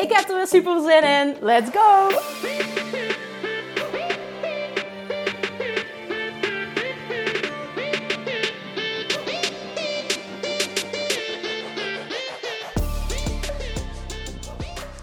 Ik 0.00 0.12
heb 0.12 0.28
er 0.28 0.36
weer 0.36 0.46
super 0.46 0.80
zin 0.80 1.02
in. 1.02 1.36
Let's 1.40 1.70
go! 1.70 2.08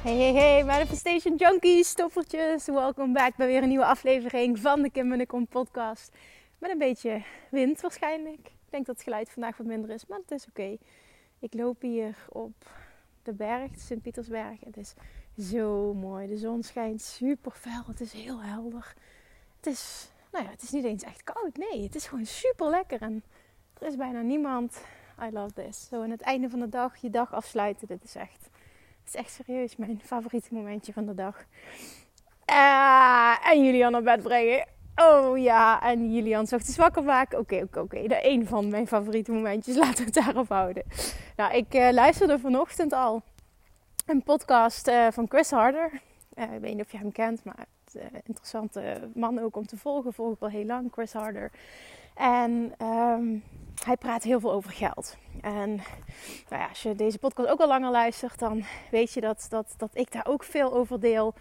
Hey, 0.03 0.15
hey, 0.15 0.33
hey, 0.33 0.63
Manifestation 0.63 1.35
Junkies, 1.35 1.89
stoffertjes. 1.89 2.65
Welkom 2.65 3.13
back 3.13 3.35
bij 3.35 3.47
weer 3.47 3.61
een 3.61 3.67
nieuwe 3.67 3.85
aflevering 3.85 4.59
van 4.59 4.81
de 4.81 4.89
Kim 4.89 5.11
en 5.11 5.47
podcast. 5.47 6.11
Met 6.59 6.71
een 6.71 6.77
beetje 6.77 7.23
wind 7.51 7.81
waarschijnlijk. 7.81 8.39
Ik 8.39 8.69
denk 8.69 8.85
dat 8.85 8.95
het 8.95 9.03
geluid 9.03 9.29
vandaag 9.29 9.57
wat 9.57 9.67
minder 9.67 9.89
is, 9.89 10.05
maar 10.05 10.19
het 10.19 10.31
is 10.31 10.45
oké. 10.49 10.77
Ik 11.39 11.53
loop 11.53 11.81
hier 11.81 12.15
op 12.29 12.53
de 13.27 13.33
berg, 13.33 13.71
Sint-Pietersberg. 13.75 14.59
Het 14.59 14.77
is 14.77 14.93
zo 15.49 15.93
mooi. 15.93 16.27
De 16.27 16.37
zon 16.37 16.63
schijnt 16.63 17.01
super 17.01 17.51
fel. 17.51 17.83
Het 17.87 18.01
is 18.01 18.13
heel 18.13 18.41
helder. 18.41 18.93
Het 19.55 19.65
is, 19.65 20.11
nou 20.31 20.45
ja, 20.45 20.51
het 20.51 20.61
is 20.61 20.71
niet 20.71 20.83
eens 20.83 21.03
echt 21.03 21.23
koud. 21.23 21.57
Nee, 21.57 21.83
het 21.83 21.95
is 21.95 22.07
gewoon 22.07 22.25
super 22.25 22.69
lekker. 22.69 23.01
En 23.01 23.23
er 23.79 23.87
is 23.87 23.95
bijna 23.95 24.21
niemand. 24.21 24.81
I 25.23 25.29
love 25.31 25.53
this. 25.53 25.87
Zo 25.87 26.03
aan 26.03 26.09
het 26.09 26.21
einde 26.21 26.49
van 26.49 26.59
de 26.59 26.69
dag 26.69 26.97
je 26.97 27.09
dag 27.09 27.33
afsluiten. 27.33 27.87
Dit 27.87 28.03
is 28.03 28.15
echt, 28.15 28.41
dit 29.03 29.07
is 29.07 29.15
echt 29.15 29.31
serieus 29.31 29.75
mijn 29.75 29.99
favoriete 30.03 30.53
momentje 30.53 30.93
van 30.93 31.05
de 31.05 31.13
dag. 31.13 31.45
Uh, 32.51 33.51
en 33.51 33.65
Julian 33.65 33.91
naar 33.91 34.03
bed 34.03 34.23
brengen. 34.23 34.67
Oh 34.99 35.37
ja, 35.37 35.81
en 35.81 36.13
Julian 36.13 36.41
ochtends 36.41 36.77
wakker 36.77 37.03
maken. 37.03 37.39
Oké, 37.39 37.61
oké, 37.63 37.79
oké. 37.79 38.07
Dat 38.07 38.19
een 38.21 38.47
van 38.47 38.69
mijn 38.69 38.87
favoriete 38.87 39.31
momentjes. 39.31 39.75
Laten 39.85 39.97
we 39.97 40.03
het 40.03 40.13
daarop 40.13 40.49
houden. 40.49 40.83
Nou, 41.35 41.53
ik 41.53 41.73
uh, 41.73 41.89
luisterde 41.91 42.39
vanochtend 42.39 42.93
al 42.93 43.21
een 44.05 44.23
podcast 44.23 44.87
uh, 44.87 45.07
van 45.11 45.25
Chris 45.29 45.51
Harder. 45.51 46.01
Uh, 46.33 46.53
ik 46.53 46.59
weet 46.61 46.75
niet 46.75 46.85
of 46.85 46.91
je 46.91 46.97
hem 46.97 47.11
kent, 47.11 47.43
maar 47.43 47.65
uh, 47.95 48.03
interessante 48.23 49.09
man 49.13 49.39
ook 49.39 49.55
om 49.55 49.65
te 49.65 49.77
volgen. 49.77 50.13
Volg 50.13 50.33
ik 50.33 50.41
al 50.41 50.49
heel 50.49 50.65
lang, 50.65 50.91
Chris 50.91 51.13
Harder. 51.13 51.51
En 52.15 52.73
um, 52.81 53.43
hij 53.83 53.97
praat 53.97 54.23
heel 54.23 54.39
veel 54.39 54.51
over 54.51 54.71
geld. 54.71 55.17
En 55.41 55.75
nou 56.49 56.61
ja, 56.61 56.67
als 56.67 56.83
je 56.83 56.95
deze 56.95 57.17
podcast 57.19 57.49
ook 57.49 57.59
al 57.59 57.67
langer 57.67 57.91
luistert, 57.91 58.39
dan 58.39 58.63
weet 58.91 59.13
je 59.13 59.21
dat, 59.21 59.45
dat, 59.49 59.73
dat 59.77 59.89
ik 59.93 60.11
daar 60.11 60.25
ook 60.27 60.43
veel 60.43 60.73
over 60.73 60.99
deel. 60.99 61.33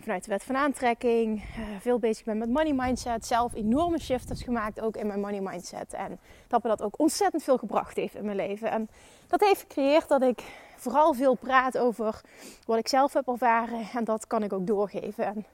Vanuit 0.00 0.24
de 0.24 0.30
wet 0.30 0.44
van 0.44 0.56
aantrekking. 0.56 1.44
veel 1.80 1.98
bezig 1.98 2.24
ben 2.24 2.38
met 2.38 2.48
money 2.48 2.72
mindset. 2.72 3.26
Zelf 3.26 3.54
enorme 3.54 4.00
shifts 4.00 4.42
gemaakt 4.42 4.80
ook 4.80 4.96
in 4.96 5.06
mijn 5.06 5.20
money 5.20 5.40
mindset. 5.40 5.92
En 5.92 6.18
dat 6.48 6.62
me 6.62 6.68
dat 6.68 6.82
ook 6.82 6.98
ontzettend 6.98 7.42
veel 7.42 7.58
gebracht 7.58 7.96
heeft 7.96 8.14
in 8.14 8.24
mijn 8.24 8.36
leven. 8.36 8.70
En 8.70 8.88
dat 9.26 9.40
heeft 9.40 9.60
gecreëerd 9.60 10.08
dat 10.08 10.22
ik 10.22 10.42
vooral 10.76 11.14
veel 11.14 11.34
praat 11.34 11.78
over 11.78 12.20
wat 12.66 12.78
ik 12.78 12.88
zelf 12.88 13.12
heb 13.12 13.28
ervaren. 13.28 13.88
En 13.94 14.04
dat 14.04 14.26
kan 14.26 14.42
ik 14.42 14.52
ook 14.52 14.66
doorgeven. 14.66 15.24
En 15.24 15.46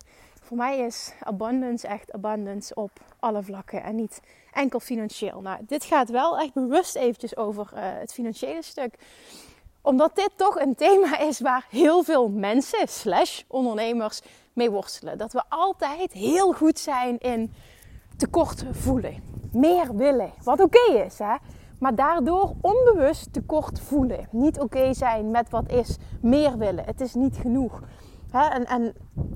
voor 0.46 0.56
mij 0.56 0.78
is 0.78 1.12
abundance 1.22 1.86
echt 1.86 2.12
abundance 2.12 2.74
op 2.74 2.90
alle 3.18 3.42
vlakken. 3.42 3.82
En 3.82 3.94
niet 3.94 4.20
enkel 4.52 4.80
financieel. 4.80 5.40
Nou, 5.40 5.58
dit 5.66 5.84
gaat 5.84 6.10
wel 6.10 6.38
echt 6.38 6.54
bewust 6.54 6.96
eventjes 6.96 7.36
over 7.36 7.70
uh, 7.74 7.80
het 7.82 8.12
financiële 8.12 8.62
stuk. 8.62 8.94
Omdat 9.80 10.16
dit 10.16 10.30
toch 10.36 10.60
een 10.60 10.74
thema 10.74 11.18
is 11.18 11.40
waar 11.40 11.66
heel 11.70 12.02
veel 12.02 12.28
mensen, 12.28 12.88
slash 12.88 13.42
ondernemers, 13.46 14.20
mee 14.52 14.70
worstelen. 14.70 15.18
Dat 15.18 15.32
we 15.32 15.42
altijd 15.48 16.12
heel 16.12 16.52
goed 16.52 16.78
zijn 16.78 17.18
in 17.18 17.52
tekort 18.16 18.64
voelen. 18.70 19.22
Meer 19.52 19.96
willen. 19.96 20.32
Wat 20.42 20.60
oké 20.60 20.92
is, 20.92 21.18
hè. 21.18 21.34
Maar 21.78 21.94
daardoor 21.94 22.54
onbewust 22.60 23.32
tekort 23.32 23.80
voelen. 23.80 24.28
Niet 24.30 24.60
oké 24.60 24.94
zijn 24.94 25.30
met 25.30 25.50
wat 25.50 25.70
is. 25.70 25.96
Meer 26.20 26.58
willen. 26.58 26.84
Het 26.84 27.00
is 27.00 27.14
niet 27.14 27.36
genoeg. 27.36 27.82
En, 28.32 28.66
en 28.66 28.94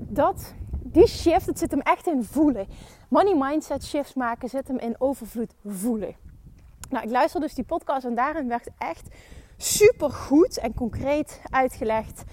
dat, 0.09 0.53
die 0.91 1.07
shift, 1.07 1.45
het 1.45 1.59
zit 1.59 1.71
hem 1.71 1.79
echt 1.79 2.07
in 2.07 2.23
voelen. 2.23 2.67
Money 3.09 3.35
mindset 3.37 3.85
shifts 3.85 4.13
maken 4.13 4.49
zit 4.49 4.67
hem 4.67 4.77
in 4.77 4.95
overvloed 4.97 5.53
voelen. 5.65 6.15
Nou, 6.89 7.03
ik 7.03 7.11
luister 7.11 7.41
dus 7.41 7.53
die 7.53 7.63
podcast 7.63 8.05
en 8.05 8.15
daarin 8.15 8.47
werd 8.47 8.67
echt 8.77 9.07
super 9.57 10.09
goed 10.09 10.57
en 10.57 10.73
concreet 10.73 11.41
uitgelegd. 11.49 12.23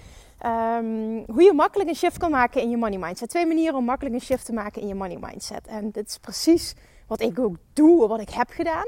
Um, 0.45 1.23
hoe 1.27 1.43
je 1.43 1.53
makkelijk 1.53 1.89
een 1.89 1.95
shift 1.95 2.17
kan 2.17 2.31
maken 2.31 2.61
in 2.61 2.69
je 2.69 2.77
money 2.77 2.97
mindset. 2.97 3.29
Twee 3.29 3.45
manieren 3.45 3.75
om 3.75 3.85
makkelijk 3.85 4.15
een 4.15 4.21
shift 4.21 4.45
te 4.45 4.53
maken 4.53 4.81
in 4.81 4.87
je 4.87 4.95
money 4.95 5.17
mindset. 5.21 5.67
En 5.67 5.91
dit 5.91 6.07
is 6.07 6.17
precies 6.17 6.75
wat 7.07 7.21
ik 7.21 7.39
ook 7.39 7.55
doe, 7.73 8.07
wat 8.07 8.21
ik 8.21 8.29
heb 8.29 8.49
gedaan. 8.49 8.85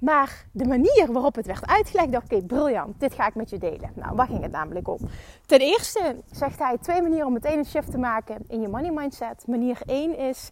Maar 0.00 0.46
de 0.52 0.66
manier 0.66 1.08
waarop 1.12 1.34
het 1.34 1.46
werd 1.46 1.66
uitgelegd, 1.66 2.16
oké, 2.16 2.42
briljant, 2.42 3.00
dit 3.00 3.14
ga 3.14 3.26
ik 3.26 3.34
met 3.34 3.50
je 3.50 3.58
delen. 3.58 3.92
Nou, 3.94 4.16
waar 4.16 4.26
ging 4.26 4.42
het 4.42 4.52
namelijk 4.52 4.88
om? 4.88 4.98
Ten 5.46 5.60
eerste 5.60 6.16
zegt 6.30 6.58
hij 6.58 6.78
twee 6.78 7.02
manieren 7.02 7.26
om 7.26 7.32
meteen 7.32 7.58
een 7.58 7.64
shift 7.64 7.90
te 7.90 7.98
maken 7.98 8.44
in 8.48 8.60
je 8.60 8.68
money 8.68 8.90
mindset. 8.90 9.46
Manier 9.46 9.78
1 9.86 10.18
is 10.18 10.50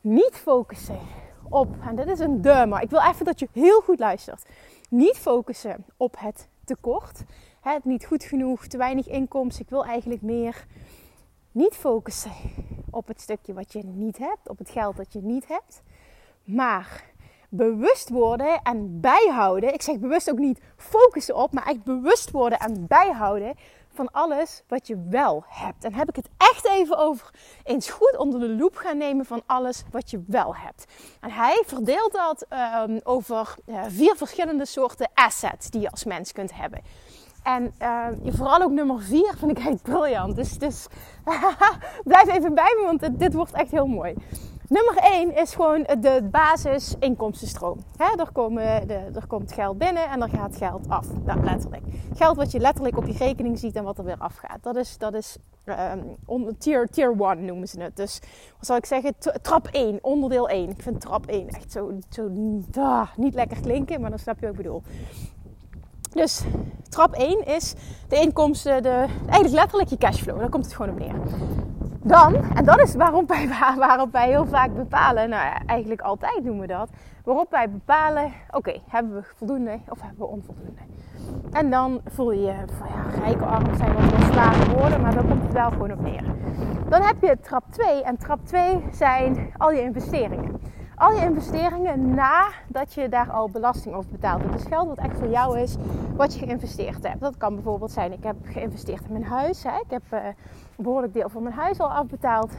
niet 0.00 0.32
focussen 0.32 0.98
op, 1.48 1.74
en 1.80 1.96
dit 1.96 2.06
is 2.06 2.18
een 2.18 2.40
de, 2.40 2.66
maar 2.68 2.82
ik 2.82 2.90
wil 2.90 3.00
even 3.00 3.24
dat 3.24 3.38
je 3.38 3.48
heel 3.52 3.80
goed 3.80 3.98
luistert. 3.98 4.48
Niet 4.88 5.16
focussen 5.16 5.84
op 5.96 6.14
het 6.18 6.48
tekort, 6.64 7.22
het 7.60 7.84
niet 7.84 8.06
goed 8.06 8.24
genoeg, 8.24 8.66
te 8.66 8.76
weinig 8.76 9.08
inkomsten, 9.08 9.64
ik 9.64 9.70
wil 9.70 9.84
eigenlijk 9.84 10.22
meer. 10.22 10.66
Niet 11.52 11.74
focussen 11.74 12.32
op 12.90 13.08
het 13.08 13.20
stukje 13.20 13.54
wat 13.54 13.72
je 13.72 13.82
niet 13.84 14.18
hebt, 14.18 14.48
op 14.48 14.58
het 14.58 14.70
geld 14.70 14.96
dat 14.96 15.12
je 15.12 15.22
niet 15.22 15.48
hebt, 15.48 15.82
maar 16.44 17.04
bewust 17.56 18.08
worden 18.08 18.60
en 18.62 19.00
bijhouden. 19.00 19.74
Ik 19.74 19.82
zeg 19.82 19.98
bewust 19.98 20.30
ook 20.30 20.38
niet 20.38 20.60
focussen 20.76 21.36
op, 21.36 21.52
maar 21.52 21.66
echt 21.66 21.84
bewust 21.84 22.30
worden 22.30 22.58
en 22.58 22.86
bijhouden 22.86 23.54
van 23.96 24.10
alles 24.10 24.62
wat 24.68 24.86
je 24.86 25.06
wel 25.10 25.44
hebt. 25.48 25.84
En 25.84 25.94
heb 25.94 26.08
ik 26.08 26.16
het 26.16 26.28
echt 26.36 26.68
even 26.68 26.98
over 26.98 27.30
eens 27.64 27.90
goed 27.90 28.16
onder 28.16 28.40
de 28.40 28.48
loep 28.48 28.76
gaan 28.76 28.98
nemen 28.98 29.24
van 29.24 29.42
alles 29.46 29.84
wat 29.90 30.10
je 30.10 30.24
wel 30.26 30.56
hebt. 30.56 30.84
En 31.20 31.30
hij 31.30 31.62
verdeelt 31.66 32.12
dat 32.12 32.46
um, 32.88 33.00
over 33.02 33.54
uh, 33.66 33.82
vier 33.88 34.16
verschillende 34.16 34.66
soorten 34.66 35.10
assets 35.14 35.70
die 35.70 35.80
je 35.80 35.90
als 35.90 36.04
mens 36.04 36.32
kunt 36.32 36.54
hebben. 36.54 36.80
En 37.42 37.74
uh, 37.82 38.06
vooral 38.24 38.62
ook 38.62 38.70
nummer 38.70 39.02
vier 39.02 39.34
vind 39.38 39.58
ik 39.58 39.64
echt 39.64 39.82
briljant. 39.82 40.36
Dus, 40.36 40.58
dus 40.58 40.86
blijf 42.04 42.28
even 42.28 42.54
bij 42.54 42.76
me, 42.78 42.84
want 42.84 43.18
dit 43.18 43.34
wordt 43.34 43.52
echt 43.52 43.70
heel 43.70 43.86
mooi. 43.86 44.14
Nummer 44.68 44.96
1 44.96 45.36
is 45.36 45.54
gewoon 45.54 45.86
de 46.00 46.28
basis 46.30 46.94
inkomstenstroom. 46.98 47.78
er, 47.96 48.32
komen 48.32 48.88
de, 48.88 48.94
er 48.94 49.26
komt 49.26 49.52
geld 49.52 49.78
binnen 49.78 50.08
en 50.08 50.22
er 50.22 50.28
gaat 50.28 50.56
geld 50.56 50.88
af. 50.88 51.06
Nou, 51.24 51.44
letterlijk. 51.44 51.82
Geld 52.14 52.36
wat 52.36 52.50
je 52.50 52.58
letterlijk 52.58 52.96
op 52.96 53.06
je 53.06 53.12
rekening 53.12 53.58
ziet 53.58 53.76
en 53.76 53.84
wat 53.84 53.98
er 53.98 54.04
weer 54.04 54.18
afgaat. 54.18 54.62
Dat 54.62 54.76
is, 54.76 54.98
dat 54.98 55.14
is 55.14 55.36
um, 56.28 56.58
tier, 56.58 56.88
tier 56.88 57.14
1 57.18 57.44
noemen 57.44 57.68
ze 57.68 57.80
het. 57.80 57.96
Dus 57.96 58.20
wat 58.56 58.66
zou 58.66 58.78
ik 58.78 58.86
zeggen? 58.86 59.14
Trap 59.42 59.66
1, 59.66 59.98
onderdeel 60.02 60.48
1. 60.48 60.70
Ik 60.70 60.82
vind 60.82 61.00
trap 61.00 61.26
1 61.26 61.48
echt 61.48 61.72
zo, 61.72 61.98
zo 62.10 62.30
ah, 62.74 63.08
niet 63.16 63.34
lekker 63.34 63.60
klinken, 63.60 64.00
maar 64.00 64.10
dan 64.10 64.18
snap 64.18 64.38
je 64.38 64.46
wat 64.46 64.50
ik 64.50 64.62
bedoel. 64.62 64.82
Dus 66.12 66.42
trap 66.88 67.12
1 67.12 67.46
is 67.46 67.74
de 68.08 68.20
inkomsten, 68.20 68.82
de, 68.82 69.06
eigenlijk 69.28 69.54
letterlijk 69.54 69.90
je 69.90 69.96
cashflow. 69.96 70.38
Daar 70.38 70.48
komt 70.48 70.64
het 70.64 70.74
gewoon 70.74 70.92
op 70.92 70.98
neer. 70.98 71.14
Dan, 72.06 72.34
en 72.34 72.64
dat 72.64 72.80
is 72.80 72.94
waarop 72.94 73.28
wij, 73.28 73.48
waarop 73.78 74.12
wij 74.12 74.28
heel 74.28 74.46
vaak 74.46 74.74
bepalen, 74.74 75.28
nou 75.28 75.56
eigenlijk 75.66 76.00
altijd 76.00 76.44
doen 76.44 76.60
we 76.60 76.66
dat, 76.66 76.88
waarop 77.24 77.50
wij 77.50 77.70
bepalen, 77.70 78.32
oké, 78.50 78.80
hebben 78.88 79.14
we 79.14 79.22
voldoende 79.36 79.78
of 79.88 80.00
hebben 80.00 80.18
we 80.18 80.26
onvoldoende? 80.26 80.80
En 81.52 81.70
dan 81.70 82.00
voel 82.04 82.32
je 82.32 82.40
je 82.40 82.54
van 82.78 82.88
ja, 82.88 83.20
rijke 83.24 83.44
arm 83.44 83.76
zijn 83.76 83.94
wat 83.94 84.10
wel 84.10 84.32
zware 84.32 84.70
woorden, 84.76 85.00
maar 85.00 85.14
dan 85.14 85.28
komt 85.28 85.42
het 85.42 85.52
wel 85.52 85.70
gewoon 85.70 85.92
op 85.92 86.00
neer. 86.00 86.24
Dan 86.88 87.02
heb 87.02 87.16
je 87.20 87.38
trap 87.40 87.64
2 87.70 88.02
en 88.02 88.16
trap 88.16 88.46
2 88.46 88.84
zijn 88.92 89.52
al 89.56 89.70
je 89.70 89.82
investeringen. 89.82 90.60
Al 90.96 91.12
je 91.12 91.20
investeringen 91.20 92.14
nadat 92.14 92.94
je 92.94 93.08
daar 93.08 93.30
al 93.30 93.50
belasting 93.50 93.94
over 93.94 94.10
betaald 94.10 94.40
hebt. 94.40 94.52
Dus 94.52 94.64
geld 94.64 94.88
wat 94.88 94.98
echt 94.98 95.18
voor 95.18 95.28
jou 95.28 95.58
is, 95.58 95.76
wat 96.16 96.34
je 96.34 96.46
geïnvesteerd 96.46 97.08
hebt. 97.08 97.20
Dat 97.20 97.36
kan 97.36 97.54
bijvoorbeeld 97.54 97.90
zijn, 97.90 98.12
ik 98.12 98.22
heb 98.22 98.36
geïnvesteerd 98.42 99.04
in 99.04 99.12
mijn 99.12 99.24
huis. 99.24 99.62
Hè. 99.62 99.70
Ik 99.70 99.90
heb 99.90 100.02
een 100.10 100.34
behoorlijk 100.76 101.12
deel 101.12 101.28
van 101.28 101.42
mijn 101.42 101.54
huis 101.54 101.78
al 101.78 101.90
afbetaald. 101.90 102.52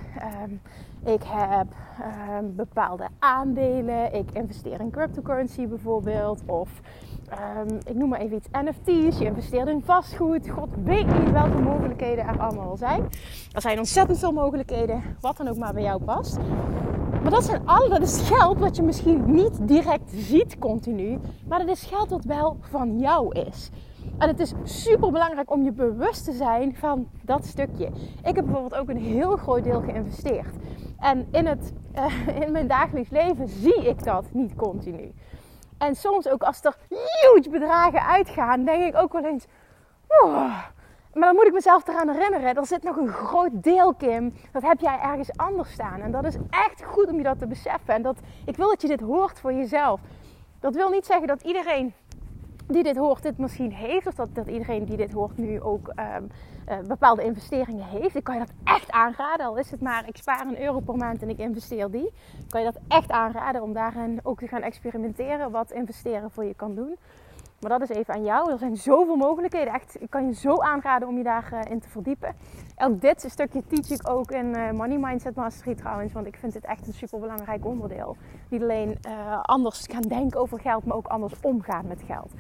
Um, 0.44 0.62
Ik 1.06 1.24
heb 1.26 1.68
ehm, 2.02 2.46
bepaalde 2.56 3.08
aandelen. 3.20 4.14
Ik 4.14 4.32
investeer 4.34 4.80
in 4.80 4.90
cryptocurrency 4.92 5.68
bijvoorbeeld. 5.68 6.42
Of 6.46 6.70
ehm, 7.30 7.76
ik 7.86 7.96
noem 7.96 8.10
maar 8.10 8.20
even 8.20 8.38
iets 8.38 8.48
NFT's. 8.52 9.18
Je 9.18 9.26
investeert 9.26 9.68
in 9.68 9.82
vastgoed. 9.86 10.50
God 10.50 10.70
weet 10.84 11.20
niet 11.20 11.32
welke 11.32 11.62
mogelijkheden 11.62 12.26
er 12.28 12.40
allemaal 12.40 12.78
zijn. 12.78 13.04
Er 13.52 13.62
zijn 13.62 13.78
ontzettend 13.78 14.20
veel 14.20 14.32
mogelijkheden. 14.32 15.04
Wat 15.22 15.38
dan 15.38 15.48
ook 15.48 15.58
maar 15.58 15.74
bij 15.74 15.84
jou 15.84 16.04
past. 16.04 16.38
Maar 17.22 17.32
dat 17.32 17.44
zijn 17.44 17.62
alle, 17.66 17.90
dat 17.90 18.02
is 18.02 18.22
geld 18.22 18.60
wat 18.60 18.76
je 18.76 18.82
misschien 18.84 19.34
niet 19.34 19.68
direct 19.68 20.12
ziet 20.12 20.60
continu. 20.60 21.20
Maar 21.48 21.60
dat 21.60 21.68
is 21.68 21.84
geld 21.84 22.10
wat 22.10 22.24
wel 22.24 22.58
van 22.62 23.00
jou 23.00 23.40
is. 23.40 23.70
En 24.18 24.28
het 24.28 24.40
is 24.40 24.54
super 24.64 25.12
belangrijk 25.12 25.52
om 25.52 25.64
je 25.64 25.72
bewust 25.72 26.24
te 26.24 26.32
zijn 26.32 26.76
van 26.76 27.10
dat 27.22 27.46
stukje. 27.46 27.86
Ik 28.24 28.36
heb 28.36 28.46
bijvoorbeeld 28.46 28.76
ook 28.76 28.90
een 28.90 28.98
heel 28.98 29.38
groot 29.38 29.64
deel 29.64 29.82
geïnvesteerd. 29.82 30.56
En 31.00 31.28
in, 31.32 31.46
het, 31.46 31.74
uh, 31.96 32.28
in 32.42 32.52
mijn 32.52 32.68
dagelijks 32.68 33.10
leven 33.10 33.48
zie 33.48 33.88
ik 33.88 34.04
dat 34.04 34.26
niet 34.32 34.56
continu. 34.56 35.14
En 35.78 35.96
soms 35.96 36.30
ook 36.30 36.44
als 36.44 36.64
er 36.64 36.76
huge 36.90 37.50
bedragen 37.50 38.06
uitgaan, 38.06 38.64
denk 38.64 38.84
ik 38.84 39.02
ook 39.02 39.14
wel 39.14 39.26
eens. 39.26 39.46
Oh. 40.08 40.66
Maar 41.14 41.28
dan 41.28 41.36
moet 41.36 41.48
ik 41.48 41.54
mezelf 41.54 41.88
eraan 41.88 42.10
herinneren. 42.10 42.56
Er 42.56 42.66
zit 42.66 42.84
nog 42.84 42.98
een 42.98 43.08
groot 43.08 43.64
deel, 43.64 43.94
Kim. 43.94 44.34
Dat 44.52 44.62
heb 44.62 44.80
jij 44.80 45.00
ergens 45.00 45.38
anders 45.38 45.72
staan. 45.72 46.02
En 46.02 46.12
dat 46.12 46.26
is 46.26 46.36
echt 46.50 46.84
goed 46.84 47.08
om 47.08 47.18
je 47.18 47.24
dat 47.24 47.40
te 47.40 47.48
beseffen. 47.48 47.94
En 47.94 48.02
dat, 48.02 48.18
ik 48.46 48.56
wil 48.56 48.70
dat 48.70 48.82
je 48.82 48.88
dit 48.88 49.00
hoort 49.00 49.40
voor 49.40 49.54
jezelf. 49.54 50.00
Dat 50.60 50.76
wil 50.76 50.90
niet 50.90 51.06
zeggen 51.06 51.28
dat 51.28 51.42
iedereen 51.42 51.94
die 52.68 52.84
dit 52.84 52.98
hoort 52.98 53.24
dit 53.24 53.38
misschien 53.38 53.72
heeft. 53.72 54.08
Of 54.08 54.14
dat, 54.14 54.36
dat 54.36 54.48
iedereen 54.48 54.86
die 54.86 54.98
dit 54.98 55.12
hoort 55.12 55.38
nu 55.38 55.62
ook 55.62 55.88
um, 55.88 56.30
uh, 56.70 56.80
bepaalde 56.88 57.24
investeringen 57.24 57.86
heeft. 57.86 58.16
Ik 58.16 58.24
kan 58.24 58.34
je 58.34 58.46
dat 58.46 58.54
echt 58.64 58.92
aanraden. 58.92 59.46
Al 59.46 59.58
is 59.58 59.72
het 59.72 59.82
maar, 59.82 60.08
ik 60.08 60.18
spaar 60.18 60.48
een 60.48 60.62
euro 60.62 60.80
per 60.80 60.96
maand 60.96 61.22
en 61.22 61.30
ik 61.30 61.38
investeer 61.38 61.92
die. 61.92 62.14
Kan 62.50 62.62
je 62.62 62.72
dat 62.72 62.82
echt 62.88 63.12
aanraden 63.12 63.62
om 63.62 63.74
daarin 63.74 64.20
ook 64.24 64.40
te 64.40 64.48
gaan 64.48 64.62
experimenteren. 64.62 65.52
Wat 65.52 65.72
investeren 65.72 66.32
voor 66.32 66.46
je 66.46 66.54
kan 66.54 66.76
doen. 66.76 66.98
Maar 67.60 67.80
dat 67.80 67.90
is 67.90 67.96
even 67.96 68.14
aan 68.14 68.24
jou. 68.24 68.52
Er 68.52 68.58
zijn 68.58 68.78
zoveel 68.78 69.16
mogelijkheden. 69.16 69.74
Echt, 69.74 70.02
ik 70.02 70.10
kan 70.10 70.26
je 70.26 70.34
zo 70.34 70.58
aanraden 70.58 71.08
om 71.08 71.18
je 71.18 71.24
daarin 71.24 71.74
uh, 71.74 71.82
te 71.82 71.90
verdiepen. 71.90 72.36
Ook 72.78 73.02
dit 73.02 73.26
stukje 73.28 73.64
teach 73.68 73.90
ik 73.90 74.10
ook 74.10 74.32
in 74.32 74.46
uh, 74.46 74.72
Money 74.72 74.98
Mindset 74.98 75.36
Mastery 75.36 75.76
trouwens. 75.76 76.14
Want 76.14 76.26
ik 76.26 76.36
vind 76.36 76.54
dit 76.54 76.66
echt 76.66 76.88
een 76.88 76.94
super 76.94 77.20
belangrijk 77.20 77.66
onderdeel. 77.66 78.18
Niet 78.50 78.62
alleen 78.62 79.00
uh, 79.08 79.42
anders 79.42 79.88
gaan 79.92 80.02
denken 80.02 80.40
over 80.40 80.60
geld, 80.60 80.86
maar 80.86 80.98
ook 80.98 81.08
anders 81.08 81.34
omgaan 81.42 81.88
met 81.88 82.02
geld. 82.06 82.32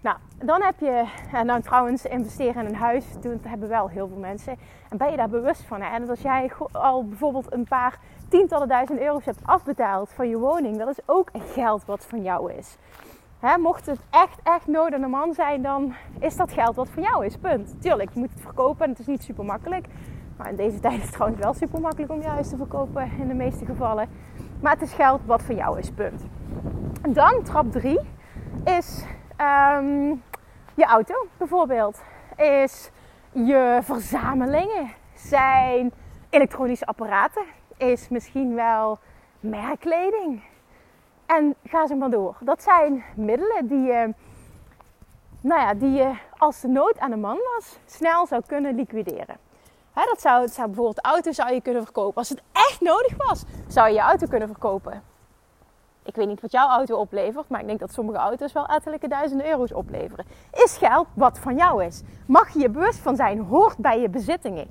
Nou, 0.00 0.16
dan 0.44 0.62
heb 0.62 0.80
je, 0.80 1.04
dan 1.46 1.62
trouwens, 1.62 2.04
investeren 2.04 2.62
in 2.62 2.68
een 2.68 2.80
huis, 2.80 3.04
dat 3.20 3.32
hebben 3.42 3.68
wel 3.68 3.88
heel 3.88 4.08
veel 4.08 4.18
mensen. 4.18 4.56
En 4.88 4.96
ben 4.96 5.10
je 5.10 5.16
daar 5.16 5.28
bewust 5.28 5.62
van? 5.62 5.80
Hè? 5.80 5.94
En 5.94 6.08
als 6.08 6.20
jij 6.20 6.52
al 6.72 7.04
bijvoorbeeld 7.04 7.52
een 7.52 7.64
paar 7.68 7.98
tientallen 8.28 8.68
duizend 8.68 9.00
euro's 9.00 9.24
hebt 9.24 9.38
afbetaald 9.42 10.10
van 10.10 10.28
je 10.28 10.38
woning, 10.38 10.78
dat 10.78 10.88
is 10.88 10.98
ook 11.06 11.30
geld 11.32 11.84
wat 11.84 12.06
van 12.06 12.22
jou 12.22 12.52
is. 12.52 12.76
Mocht 13.44 13.86
het 13.86 13.98
echt, 14.10 14.38
echt 14.42 14.66
nood 14.66 14.92
aan 14.92 15.10
man 15.10 15.34
zijn, 15.34 15.62
dan 15.62 15.94
is 16.18 16.36
dat 16.36 16.52
geld 16.52 16.76
wat 16.76 16.88
van 16.88 17.02
jou 17.02 17.24
is. 17.24 17.36
Punt. 17.36 17.82
Tuurlijk, 17.82 18.10
je 18.12 18.18
moet 18.18 18.30
het 18.30 18.40
verkopen 18.40 18.84
en 18.84 18.90
het 18.90 18.98
is 18.98 19.06
niet 19.06 19.22
super 19.22 19.44
makkelijk. 19.44 19.86
Maar 20.36 20.48
in 20.48 20.56
deze 20.56 20.80
tijd 20.80 20.96
is 20.96 21.02
het 21.02 21.12
trouwens 21.12 21.40
wel 21.42 21.54
super 21.54 21.80
makkelijk 21.80 22.12
om 22.12 22.20
je 22.20 22.28
huis 22.28 22.48
te 22.48 22.56
verkopen 22.56 23.10
in 23.18 23.28
de 23.28 23.34
meeste 23.34 23.64
gevallen. 23.64 24.08
Maar 24.60 24.72
het 24.72 24.82
is 24.82 24.92
geld 24.92 25.20
wat 25.24 25.42
van 25.42 25.54
jou 25.54 25.78
is. 25.78 25.90
Punt. 25.90 26.22
Dan, 27.08 27.42
trap 27.42 27.72
3, 27.72 27.98
is 28.64 29.04
um, 29.40 30.22
je 30.74 30.84
auto 30.84 31.14
bijvoorbeeld. 31.36 32.02
Is 32.36 32.90
je 33.32 33.78
verzamelingen. 33.82 34.90
Zijn 35.14 35.92
elektronische 36.30 36.86
apparaten. 36.86 37.44
Is 37.76 38.08
misschien 38.08 38.54
wel 38.54 38.98
merkkleding 39.40 40.42
en 41.26 41.54
ga 41.64 41.86
ze 41.86 41.94
maar 41.94 42.10
door. 42.10 42.36
Dat 42.40 42.62
zijn 42.62 43.04
middelen 43.16 43.66
die 43.66 43.80
je, 43.80 44.14
nou 45.40 45.60
ja, 45.60 45.74
die 45.74 45.90
je 45.90 46.14
als 46.38 46.60
de 46.60 46.68
nood 46.68 46.98
aan 46.98 47.10
de 47.10 47.16
man 47.16 47.38
was, 47.54 47.78
snel 47.84 48.26
zou 48.26 48.42
kunnen 48.46 48.74
liquideren. 48.74 49.36
dat 49.94 50.20
zou, 50.20 50.48
zou 50.48 50.66
bijvoorbeeld 50.66 51.04
auto 51.04 51.32
zou 51.32 51.52
je 51.52 51.60
kunnen 51.60 51.82
verkopen. 51.82 52.16
Als 52.16 52.28
het 52.28 52.42
echt 52.52 52.80
nodig 52.80 53.16
was, 53.16 53.44
zou 53.68 53.88
je 53.88 53.94
je 53.94 54.00
auto 54.00 54.26
kunnen 54.26 54.48
verkopen. 54.48 55.02
Ik 56.04 56.16
weet 56.16 56.26
niet 56.26 56.40
wat 56.40 56.52
jouw 56.52 56.68
auto 56.68 56.96
oplevert, 56.96 57.48
maar 57.48 57.60
ik 57.60 57.66
denk 57.66 57.80
dat 57.80 57.92
sommige 57.92 58.18
auto's 58.18 58.52
wel 58.52 58.66
ettelijke 58.66 59.08
duizenden 59.08 59.46
euro's 59.46 59.72
opleveren. 59.72 60.24
Is 60.52 60.76
geld 60.76 61.06
wat 61.14 61.38
van 61.38 61.56
jou 61.56 61.84
is. 61.84 62.02
Mag 62.26 62.52
je 62.52 62.58
je 62.58 62.68
bewust 62.68 62.98
van 62.98 63.16
zijn, 63.16 63.40
hoort 63.40 63.76
bij 63.76 64.00
je 64.00 64.08
bezittingen. 64.08 64.66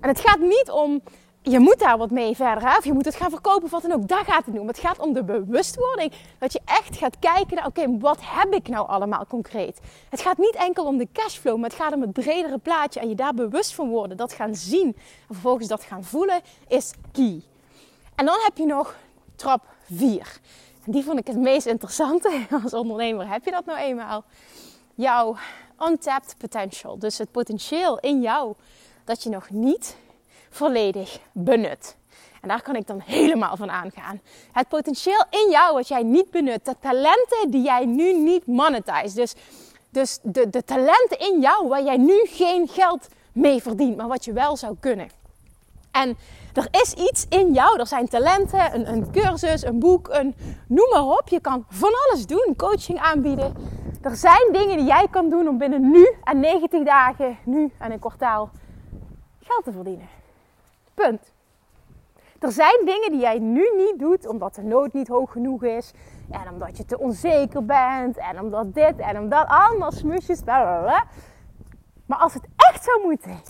En 0.00 0.08
het 0.08 0.20
gaat 0.20 0.38
niet 0.38 0.70
om 0.70 1.02
je 1.50 1.58
moet 1.58 1.78
daar 1.78 1.98
wat 1.98 2.10
mee 2.10 2.36
verder. 2.36 2.76
Of 2.78 2.84
je 2.84 2.92
moet 2.92 3.04
het 3.04 3.14
gaan 3.14 3.30
verkopen 3.30 3.64
of 3.64 3.70
wat 3.70 3.82
dan 3.82 3.92
ook. 3.92 4.08
Daar 4.08 4.24
gaat 4.24 4.46
het 4.46 4.58
om. 4.58 4.66
Het 4.66 4.78
gaat 4.78 4.98
om 4.98 5.12
de 5.12 5.24
bewustwording. 5.24 6.12
Dat 6.38 6.52
je 6.52 6.60
echt 6.64 6.96
gaat 6.96 7.18
kijken 7.18 7.56
naar, 7.56 7.66
oké, 7.66 7.98
wat 7.98 8.18
heb 8.20 8.54
ik 8.54 8.68
nou 8.68 8.88
allemaal 8.88 9.26
concreet? 9.26 9.80
Het 10.10 10.20
gaat 10.20 10.38
niet 10.38 10.54
enkel 10.54 10.84
om 10.84 10.98
de 10.98 11.08
cashflow, 11.12 11.56
maar 11.56 11.70
het 11.70 11.78
gaat 11.78 11.92
om 11.92 12.00
het 12.00 12.12
bredere 12.12 12.58
plaatje. 12.58 13.00
En 13.00 13.08
je 13.08 13.14
daar 13.14 13.34
bewust 13.34 13.74
van 13.74 13.88
worden, 13.88 14.16
dat 14.16 14.32
gaan 14.32 14.54
zien. 14.54 14.86
En 15.28 15.34
vervolgens 15.34 15.68
dat 15.68 15.82
gaan 15.82 16.04
voelen, 16.04 16.40
is 16.68 16.92
key. 17.12 17.42
En 18.14 18.24
dan 18.24 18.38
heb 18.42 18.56
je 18.56 18.66
nog 18.66 18.96
trap 19.36 19.64
4. 19.90 20.40
En 20.84 20.92
die 20.92 21.04
vond 21.04 21.18
ik 21.18 21.26
het 21.26 21.38
meest 21.38 21.66
interessante. 21.66 22.40
Als 22.62 22.74
ondernemer 22.74 23.28
heb 23.28 23.44
je 23.44 23.50
dat 23.50 23.64
nou 23.64 23.78
eenmaal. 23.78 24.24
Jouw 24.94 25.36
untapped 25.88 26.34
potential. 26.38 26.98
Dus 26.98 27.18
het 27.18 27.30
potentieel 27.30 27.98
in 27.98 28.20
jou 28.20 28.54
dat 29.04 29.22
je 29.22 29.30
nog 29.30 29.50
niet 29.50 29.96
volledig 30.56 31.18
benut. 31.32 31.96
En 32.40 32.48
daar 32.48 32.62
kan 32.62 32.76
ik 32.76 32.86
dan 32.86 33.00
helemaal 33.00 33.56
van 33.56 33.70
aangaan. 33.70 34.20
Het 34.52 34.68
potentieel 34.68 35.24
in 35.30 35.50
jou 35.50 35.74
wat 35.74 35.88
jij 35.88 36.02
niet 36.02 36.30
benut. 36.30 36.64
De 36.64 36.76
talenten 36.80 37.50
die 37.50 37.62
jij 37.62 37.84
nu 37.86 38.12
niet 38.12 38.46
monetize. 38.46 39.14
Dus, 39.14 39.34
dus 39.90 40.18
de, 40.22 40.50
de 40.50 40.64
talenten 40.64 41.18
in 41.18 41.40
jou 41.40 41.68
waar 41.68 41.82
jij 41.82 41.96
nu 41.96 42.26
geen 42.26 42.68
geld 42.68 43.08
mee 43.32 43.62
verdient. 43.62 43.96
Maar 43.96 44.08
wat 44.08 44.24
je 44.24 44.32
wel 44.32 44.56
zou 44.56 44.76
kunnen. 44.80 45.08
En 45.90 46.16
er 46.54 46.68
is 46.70 46.92
iets 46.92 47.26
in 47.28 47.52
jou. 47.52 47.78
Er 47.78 47.86
zijn 47.86 48.08
talenten, 48.08 48.74
een, 48.74 48.92
een 48.92 49.10
cursus, 49.12 49.64
een 49.64 49.78
boek, 49.78 50.08
een, 50.08 50.34
noem 50.68 50.88
maar 50.90 51.06
op. 51.06 51.28
Je 51.28 51.40
kan 51.40 51.64
van 51.68 51.90
alles 52.06 52.26
doen. 52.26 52.54
Coaching 52.56 52.98
aanbieden. 52.98 53.54
Er 54.02 54.16
zijn 54.16 54.52
dingen 54.52 54.76
die 54.76 54.86
jij 54.86 55.06
kan 55.10 55.30
doen 55.30 55.48
om 55.48 55.58
binnen 55.58 55.90
nu 55.90 56.06
en 56.24 56.40
90 56.40 56.84
dagen, 56.84 57.38
nu 57.44 57.72
en 57.78 57.92
een 57.92 57.98
kwartaal, 57.98 58.50
geld 59.42 59.64
te 59.64 59.72
verdienen. 59.72 60.08
Punt. 60.96 61.32
Er 62.38 62.52
zijn 62.52 62.84
dingen 62.84 63.10
die 63.10 63.20
jij 63.20 63.38
nu 63.38 63.72
niet 63.76 63.98
doet 63.98 64.26
omdat 64.26 64.54
de 64.54 64.62
nood 64.62 64.92
niet 64.92 65.08
hoog 65.08 65.32
genoeg 65.32 65.62
is. 65.62 65.92
En 66.30 66.50
omdat 66.50 66.76
je 66.76 66.84
te 66.84 66.98
onzeker 66.98 67.64
bent. 67.64 68.16
En 68.16 68.40
omdat 68.40 68.74
dit 68.74 68.98
en 68.98 69.18
omdat 69.18 69.46
allemaal 69.48 69.92
smusjes. 69.92 70.40
Blablabla. 70.40 71.06
Maar 72.06 72.18
als 72.18 72.34
het 72.34 72.44
echt 72.56 72.84
zou 72.84 73.02
moeten. 73.02 73.40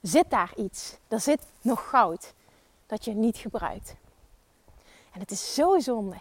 Zit 0.00 0.30
daar 0.30 0.52
iets. 0.56 0.98
Er 1.08 1.20
zit 1.20 1.46
nog 1.60 1.88
goud. 1.88 2.34
Dat 2.86 3.04
je 3.04 3.14
niet 3.14 3.36
gebruikt. 3.36 3.96
En 5.12 5.20
het 5.20 5.30
is 5.30 5.54
zo 5.54 5.78
zonde 5.78 6.16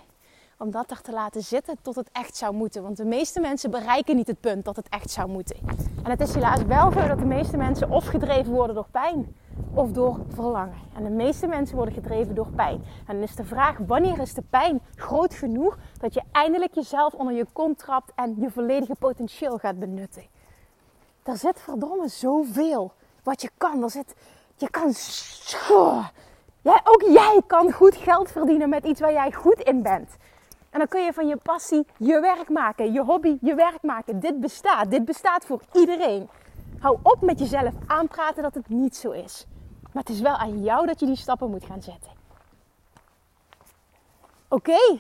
om 0.61 0.71
dat 0.71 0.91
er 0.91 1.01
te 1.01 1.11
laten 1.11 1.41
zitten 1.41 1.77
tot 1.81 1.95
het 1.95 2.09
echt 2.11 2.35
zou 2.35 2.53
moeten. 2.53 2.83
Want 2.83 2.97
de 2.97 3.05
meeste 3.05 3.39
mensen 3.39 3.71
bereiken 3.71 4.15
niet 4.15 4.27
het 4.27 4.39
punt 4.39 4.65
dat 4.65 4.75
het 4.75 4.89
echt 4.89 5.09
zou 5.09 5.29
moeten. 5.29 5.57
En 6.03 6.09
het 6.09 6.21
is 6.21 6.33
helaas 6.33 6.63
wel 6.63 6.91
zo 6.91 7.07
dat 7.07 7.19
de 7.19 7.25
meeste 7.25 7.57
mensen 7.57 7.89
of 7.89 8.05
gedreven 8.05 8.53
worden 8.53 8.75
door 8.75 8.87
pijn 8.91 9.35
of 9.73 9.91
door 9.91 10.19
verlangen. 10.27 10.77
En 10.95 11.03
de 11.03 11.09
meeste 11.09 11.47
mensen 11.47 11.75
worden 11.75 11.93
gedreven 11.93 12.35
door 12.35 12.51
pijn. 12.55 12.83
En 13.07 13.15
dan 13.15 13.23
is 13.23 13.35
de 13.35 13.45
vraag: 13.45 13.77
wanneer 13.87 14.19
is 14.19 14.33
de 14.33 14.43
pijn 14.49 14.81
groot 14.95 15.33
genoeg 15.33 15.77
dat 15.97 16.13
je 16.13 16.21
eindelijk 16.31 16.75
jezelf 16.75 17.13
onder 17.13 17.33
je 17.33 17.45
kont 17.53 17.77
trapt 17.77 18.11
en 18.15 18.35
je 18.39 18.51
volledige 18.51 18.95
potentieel 18.99 19.57
gaat 19.57 19.79
benutten? 19.79 20.23
Er 21.23 21.37
zit 21.37 21.59
verdomme 21.59 22.07
zoveel 22.07 22.91
wat 23.23 23.41
je 23.41 23.49
kan. 23.57 23.83
Er 23.83 23.89
zit, 23.89 24.15
je 24.55 24.69
kan. 24.69 24.93
Ja, 26.61 26.81
ook 26.83 27.01
jij 27.01 27.41
kan 27.47 27.71
goed 27.71 27.95
geld 27.95 28.31
verdienen 28.31 28.69
met 28.69 28.85
iets 28.85 28.99
waar 28.99 29.11
jij 29.11 29.31
goed 29.31 29.59
in 29.59 29.81
bent. 29.81 30.09
En 30.71 30.79
dan 30.79 30.87
kun 30.87 31.03
je 31.03 31.13
van 31.13 31.27
je 31.27 31.35
passie 31.35 31.85
je 31.97 32.19
werk 32.19 32.49
maken, 32.49 32.93
je 32.93 33.01
hobby 33.01 33.37
je 33.41 33.55
werk 33.55 33.81
maken. 33.81 34.19
Dit 34.19 34.39
bestaat. 34.39 34.91
Dit 34.91 35.05
bestaat 35.05 35.45
voor 35.45 35.61
iedereen. 35.73 36.29
Hou 36.79 36.97
op 37.03 37.21
met 37.21 37.39
jezelf 37.39 37.73
aanpraten 37.87 38.43
dat 38.43 38.53
het 38.53 38.69
niet 38.69 38.95
zo 38.95 39.11
is. 39.11 39.45
Maar 39.93 40.03
het 40.03 40.11
is 40.11 40.21
wel 40.21 40.35
aan 40.35 40.63
jou 40.63 40.85
dat 40.85 40.99
je 40.99 41.05
die 41.05 41.15
stappen 41.15 41.49
moet 41.49 41.65
gaan 41.65 41.81
zetten. 41.81 42.11
Oké. 44.47 44.99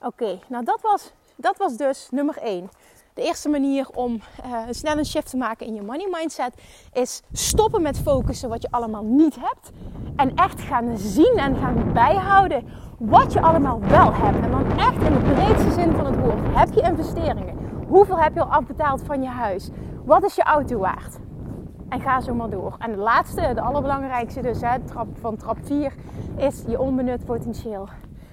Oké, 0.00 0.38
nou 0.48 0.64
dat 0.64 0.80
was, 0.80 1.12
dat 1.36 1.56
was 1.56 1.76
dus 1.76 2.08
nummer 2.10 2.36
1. 2.36 2.70
De 3.14 3.22
eerste 3.22 3.48
manier 3.48 3.88
om 3.94 4.20
uh, 4.44 4.62
snel 4.70 4.98
een 4.98 5.06
shift 5.06 5.30
te 5.30 5.36
maken 5.36 5.66
in 5.66 5.74
je 5.74 5.82
money 5.82 6.08
mindset 6.10 6.54
is 6.92 7.22
stoppen 7.32 7.82
met 7.82 7.98
focussen 7.98 8.48
wat 8.48 8.62
je 8.62 8.70
allemaal 8.70 9.04
niet 9.04 9.34
hebt. 9.34 9.70
En 10.16 10.34
echt 10.34 10.60
gaan 10.60 10.98
zien 10.98 11.34
en 11.36 11.56
gaan 11.56 11.92
bijhouden 11.92 12.64
wat 13.04 13.32
je 13.32 13.40
allemaal 13.40 13.80
wel 13.80 14.14
hebt. 14.14 14.44
En 14.44 14.50
dan 14.50 14.78
echt 14.78 15.02
in 15.02 15.12
de 15.12 15.32
breedste 15.34 15.70
zin 15.70 15.92
van 15.92 16.06
het 16.06 16.20
woord. 16.20 16.56
Heb 16.56 16.72
je 16.72 16.80
investeringen? 16.80 17.56
Hoeveel 17.88 18.18
heb 18.18 18.34
je 18.34 18.40
al 18.42 18.52
afbetaald 18.52 19.02
van 19.02 19.22
je 19.22 19.28
huis? 19.28 19.70
Wat 20.04 20.24
is 20.24 20.34
je 20.34 20.42
auto 20.42 20.78
waard? 20.78 21.18
En 21.88 22.00
ga 22.00 22.20
zo 22.20 22.34
maar 22.34 22.50
door. 22.50 22.74
En 22.78 22.90
de 22.90 22.96
laatste, 22.96 23.54
de 23.54 23.60
allerbelangrijkste 23.60 24.40
dus, 24.40 24.58
trap, 24.84 25.06
van 25.20 25.36
trap 25.36 25.58
4, 25.62 25.94
is 26.36 26.64
je 26.66 26.80
onbenut 26.80 27.24
potentieel. 27.24 27.88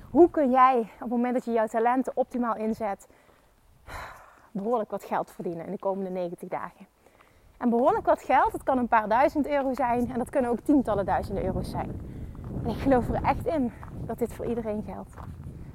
Hoe 0.09 0.29
kun 0.29 0.49
jij 0.49 0.79
op 0.79 0.99
het 0.99 1.09
moment 1.09 1.33
dat 1.33 1.45
je 1.45 1.51
jouw 1.51 1.67
talenten 1.67 2.11
optimaal 2.15 2.55
inzet, 2.55 3.07
behoorlijk 4.51 4.91
wat 4.91 5.03
geld 5.03 5.31
verdienen 5.31 5.65
in 5.65 5.71
de 5.71 5.79
komende 5.79 6.09
90 6.09 6.49
dagen? 6.49 6.87
En 7.57 7.69
behoorlijk 7.69 8.05
wat 8.05 8.23
geld, 8.23 8.51
dat 8.51 8.63
kan 8.63 8.77
een 8.77 8.87
paar 8.87 9.07
duizend 9.07 9.47
euro 9.47 9.73
zijn 9.73 10.11
en 10.11 10.17
dat 10.17 10.29
kunnen 10.29 10.51
ook 10.51 10.59
tientallen 10.59 11.05
duizenden 11.05 11.45
euro's 11.45 11.69
zijn. 11.69 12.01
En 12.63 12.69
ik 12.69 12.77
geloof 12.77 13.09
er 13.09 13.23
echt 13.23 13.45
in 13.45 13.71
dat 14.09 14.19
dit 14.19 14.33
voor 14.33 14.45
iedereen 14.45 14.83
geldt. 14.87 15.13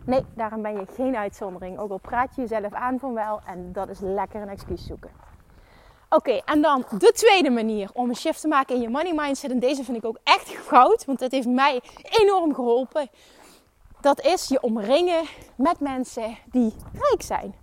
Nee, 0.04 0.24
daarom 0.34 0.62
ben 0.62 0.72
je 0.72 0.86
geen 0.94 1.16
uitzondering. 1.16 1.78
Ook 1.78 1.90
al 1.90 1.98
praat 1.98 2.34
je 2.34 2.40
jezelf 2.40 2.72
aan 2.72 2.98
van 2.98 3.14
wel 3.14 3.40
en 3.46 3.72
dat 3.72 3.88
is 3.88 3.98
lekker 4.00 4.42
een 4.42 4.48
excuus 4.48 4.86
zoeken. 4.86 5.10
Oké, 6.08 6.40
en 6.44 6.62
dan 6.62 6.84
de 6.98 7.12
tweede 7.12 7.50
manier 7.50 7.90
om 7.92 8.08
een 8.08 8.16
shift 8.16 8.40
te 8.40 8.48
maken 8.48 8.74
in 8.74 8.80
je 8.80 8.88
money 8.88 9.14
mindset. 9.14 9.50
En 9.50 9.58
deze 9.58 9.84
vind 9.84 9.96
ik 9.96 10.04
ook 10.04 10.18
echt 10.22 10.48
goud, 10.48 11.04
want 11.04 11.20
het 11.20 11.32
heeft 11.32 11.46
mij 11.46 11.82
enorm 12.02 12.54
geholpen. 12.54 13.08
Dat 14.00 14.20
is 14.20 14.48
je 14.48 14.62
omringen 14.62 15.24
met 15.56 15.80
mensen 15.80 16.38
die 16.50 16.74
rijk 16.92 17.22
zijn. 17.22 17.54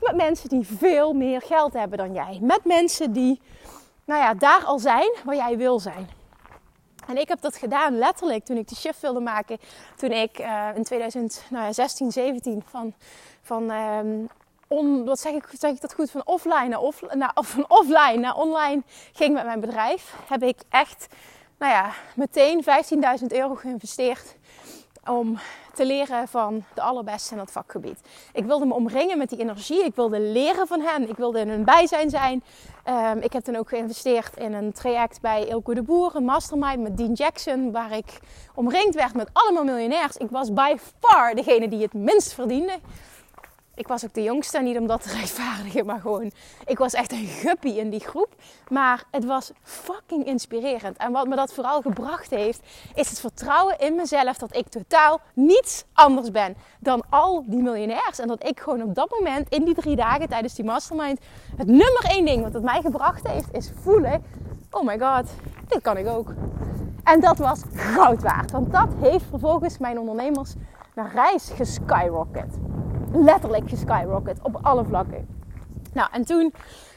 Met 0.00 0.16
mensen 0.16 0.48
die 0.48 0.66
veel 0.66 1.12
meer 1.12 1.42
geld 1.42 1.72
hebben 1.72 1.98
dan 1.98 2.12
jij. 2.12 2.38
Met 2.42 2.64
mensen 2.64 3.12
die, 3.12 3.40
nou 4.04 4.20
ja, 4.20 4.34
daar 4.34 4.64
al 4.64 4.78
zijn 4.78 5.14
waar 5.24 5.36
jij 5.36 5.56
wil 5.56 5.80
zijn. 5.80 6.17
En 7.08 7.16
ik 7.16 7.28
heb 7.28 7.40
dat 7.40 7.56
gedaan 7.56 7.98
letterlijk 7.98 8.44
toen 8.44 8.56
ik 8.56 8.68
de 8.68 8.74
shift 8.74 9.00
wilde 9.00 9.20
maken. 9.20 9.58
Toen 9.96 10.12
ik 10.12 10.38
uh, 10.38 10.68
in 10.74 10.84
2016, 10.84 12.12
17 12.12 12.62
van, 12.66 12.94
van 13.42 13.70
um, 13.70 14.28
on, 14.66 15.04
wat 15.04 15.20
zeg 15.20 15.32
ik, 15.32 15.48
zeg 15.58 15.70
ik 15.70 15.80
dat 15.80 15.94
goed, 15.94 16.10
van 16.10 16.22
offline 16.24 16.68
naar, 16.68 17.16
naar, 17.16 17.32
van 17.34 17.64
offline 17.68 18.18
naar 18.18 18.36
online 18.36 18.82
ging 19.12 19.34
met 19.34 19.44
mijn 19.44 19.60
bedrijf. 19.60 20.14
Heb 20.28 20.42
ik 20.42 20.58
echt, 20.68 21.06
nou 21.58 21.72
ja, 21.72 21.92
meteen 22.14 22.64
15.000 23.20 23.26
euro 23.26 23.54
geïnvesteerd 23.54 24.36
om 25.06 25.38
te 25.74 25.86
leren 25.86 26.28
van 26.28 26.64
de 26.74 26.80
allerbeste 26.80 27.32
in 27.32 27.38
dat 27.38 27.52
vakgebied. 27.52 28.00
Ik 28.32 28.44
wilde 28.44 28.66
me 28.66 28.74
omringen 28.74 29.18
met 29.18 29.28
die 29.28 29.38
energie. 29.38 29.84
Ik 29.84 29.94
wilde 29.94 30.20
leren 30.20 30.66
van 30.66 30.80
hen. 30.80 31.08
Ik 31.08 31.16
wilde 31.16 31.40
in 31.40 31.48
hun 31.48 31.64
bijzijn 31.64 32.10
zijn. 32.10 32.42
Um, 32.88 33.18
ik 33.18 33.32
heb 33.32 33.44
dan 33.44 33.56
ook 33.56 33.68
geïnvesteerd 33.68 34.36
in 34.36 34.52
een 34.52 34.72
traject 34.72 35.20
bij 35.20 35.46
Ilko 35.46 35.74
de 35.74 35.82
Boer, 35.82 36.16
een 36.16 36.24
mastermind 36.24 36.82
met 36.82 36.96
Dean 36.96 37.12
Jackson, 37.12 37.72
waar 37.72 37.92
ik 37.92 38.18
omringd 38.54 38.94
werd 38.94 39.14
met 39.14 39.30
allemaal 39.32 39.64
miljonairs. 39.64 40.16
Ik 40.16 40.30
was 40.30 40.52
by 40.52 40.76
far 41.00 41.34
degene 41.34 41.68
die 41.68 41.82
het 41.82 41.92
minst 41.92 42.32
verdiende 42.32 42.78
ik 43.78 43.88
was 43.88 44.04
ook 44.04 44.14
de 44.14 44.22
jongste, 44.22 44.60
niet 44.60 44.78
om 44.78 44.86
dat 44.86 45.02
te 45.02 45.10
rechtvaardigen, 45.10 45.86
maar 45.86 46.00
gewoon, 46.00 46.32
ik 46.66 46.78
was 46.78 46.92
echt 46.92 47.12
een 47.12 47.26
guppy 47.26 47.68
in 47.68 47.90
die 47.90 48.00
groep. 48.00 48.34
Maar 48.68 49.04
het 49.10 49.24
was 49.24 49.52
fucking 49.62 50.26
inspirerend. 50.26 50.96
En 50.96 51.12
wat 51.12 51.28
me 51.28 51.36
dat 51.36 51.52
vooral 51.52 51.80
gebracht 51.80 52.30
heeft, 52.30 52.60
is 52.94 53.08
het 53.08 53.20
vertrouwen 53.20 53.78
in 53.78 53.94
mezelf 53.94 54.38
dat 54.38 54.56
ik 54.56 54.68
totaal 54.68 55.20
niets 55.34 55.84
anders 55.92 56.30
ben 56.30 56.56
dan 56.78 57.02
al 57.10 57.44
die 57.46 57.62
miljonairs. 57.62 58.18
En 58.18 58.28
dat 58.28 58.46
ik 58.46 58.60
gewoon 58.60 58.82
op 58.82 58.94
dat 58.94 59.10
moment, 59.10 59.48
in 59.48 59.64
die 59.64 59.74
drie 59.74 59.96
dagen 59.96 60.28
tijdens 60.28 60.54
die 60.54 60.64
mastermind, 60.64 61.20
het 61.56 61.66
nummer 61.66 62.04
één 62.08 62.24
ding 62.24 62.42
wat 62.42 62.52
het 62.52 62.62
mij 62.62 62.80
gebracht 62.80 63.28
heeft, 63.28 63.48
is 63.52 63.70
voelen, 63.82 64.24
oh 64.70 64.84
my 64.84 64.98
god, 64.98 65.30
dit 65.68 65.80
kan 65.80 65.96
ik 65.96 66.06
ook. 66.06 66.32
En 67.04 67.20
dat 67.20 67.38
was 67.38 67.60
goud 67.72 68.22
waard, 68.22 68.50
want 68.50 68.72
dat 68.72 68.88
heeft 69.00 69.24
vervolgens 69.30 69.78
mijn 69.78 69.98
ondernemers 69.98 70.54
naar 70.94 71.12
reis 71.12 71.50
geskyrocket 71.54 72.58
letterlijk 73.12 73.68
geskyrocket 73.68 74.38
op 74.42 74.58
alle 74.62 74.84
vlakken. 74.84 75.26
Nou, 75.92 76.08
en 76.12 76.24
toen, 76.24 76.54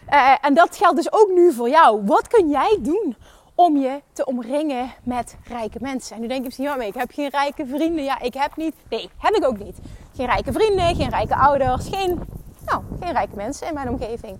uh, 0.10 0.36
en 0.42 0.54
dat 0.54 0.78
geldt 0.78 0.96
dus 0.96 1.14
ook 1.14 1.32
nu 1.36 1.52
voor 1.52 1.70
jou. 1.70 2.06
Wat 2.06 2.28
kun 2.28 2.50
jij 2.50 2.78
doen 2.82 3.16
om 3.56 3.78
je 3.78 4.02
te 4.14 4.26
omringen 4.26 4.94
met 5.04 5.38
rijke 5.44 5.78
mensen? 5.82 6.16
En 6.16 6.22
nu 6.22 6.28
denk 6.28 6.40
je 6.40 6.46
misschien, 6.46 6.66
ja, 6.66 6.76
maar 6.76 6.86
ik 6.86 6.94
heb 6.94 7.12
geen 7.12 7.30
rijke 7.30 7.66
vrienden. 7.66 8.04
Ja, 8.04 8.22
ik 8.22 8.34
heb 8.34 8.56
niet. 8.56 8.76
Nee, 8.90 9.10
heb 9.18 9.34
ik 9.34 9.46
ook 9.46 9.60
niet. 9.60 9.78
Geen 10.16 10.26
rijke 10.26 10.52
vrienden, 10.52 10.96
geen 10.96 11.10
rijke 11.10 11.36
ouders, 11.36 11.88
geen, 11.88 12.20
nou, 12.66 12.84
geen 13.00 13.12
rijke 13.12 13.36
mensen 13.36 13.68
in 13.68 13.74
mijn 13.74 13.90
omgeving. 13.90 14.38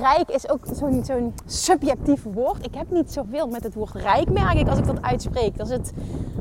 rijk 0.00 0.28
is 0.28 0.48
ook 0.48 0.64
zo'n 0.72 1.04
zo'n 1.04 1.34
subjectief 1.46 2.22
woord. 2.22 2.64
Ik 2.64 2.74
heb 2.74 2.90
niet 2.90 3.12
zoveel 3.12 3.48
met 3.48 3.62
het 3.62 3.74
woord 3.74 3.94
rijk, 3.94 4.30
merk 4.30 4.58
ik, 4.58 4.68
als 4.68 4.78
ik 4.78 4.86
dat 4.86 5.02
uitspreek. 5.02 5.56
Dat 5.56 5.70
is 5.70 5.76
het, 5.76 5.92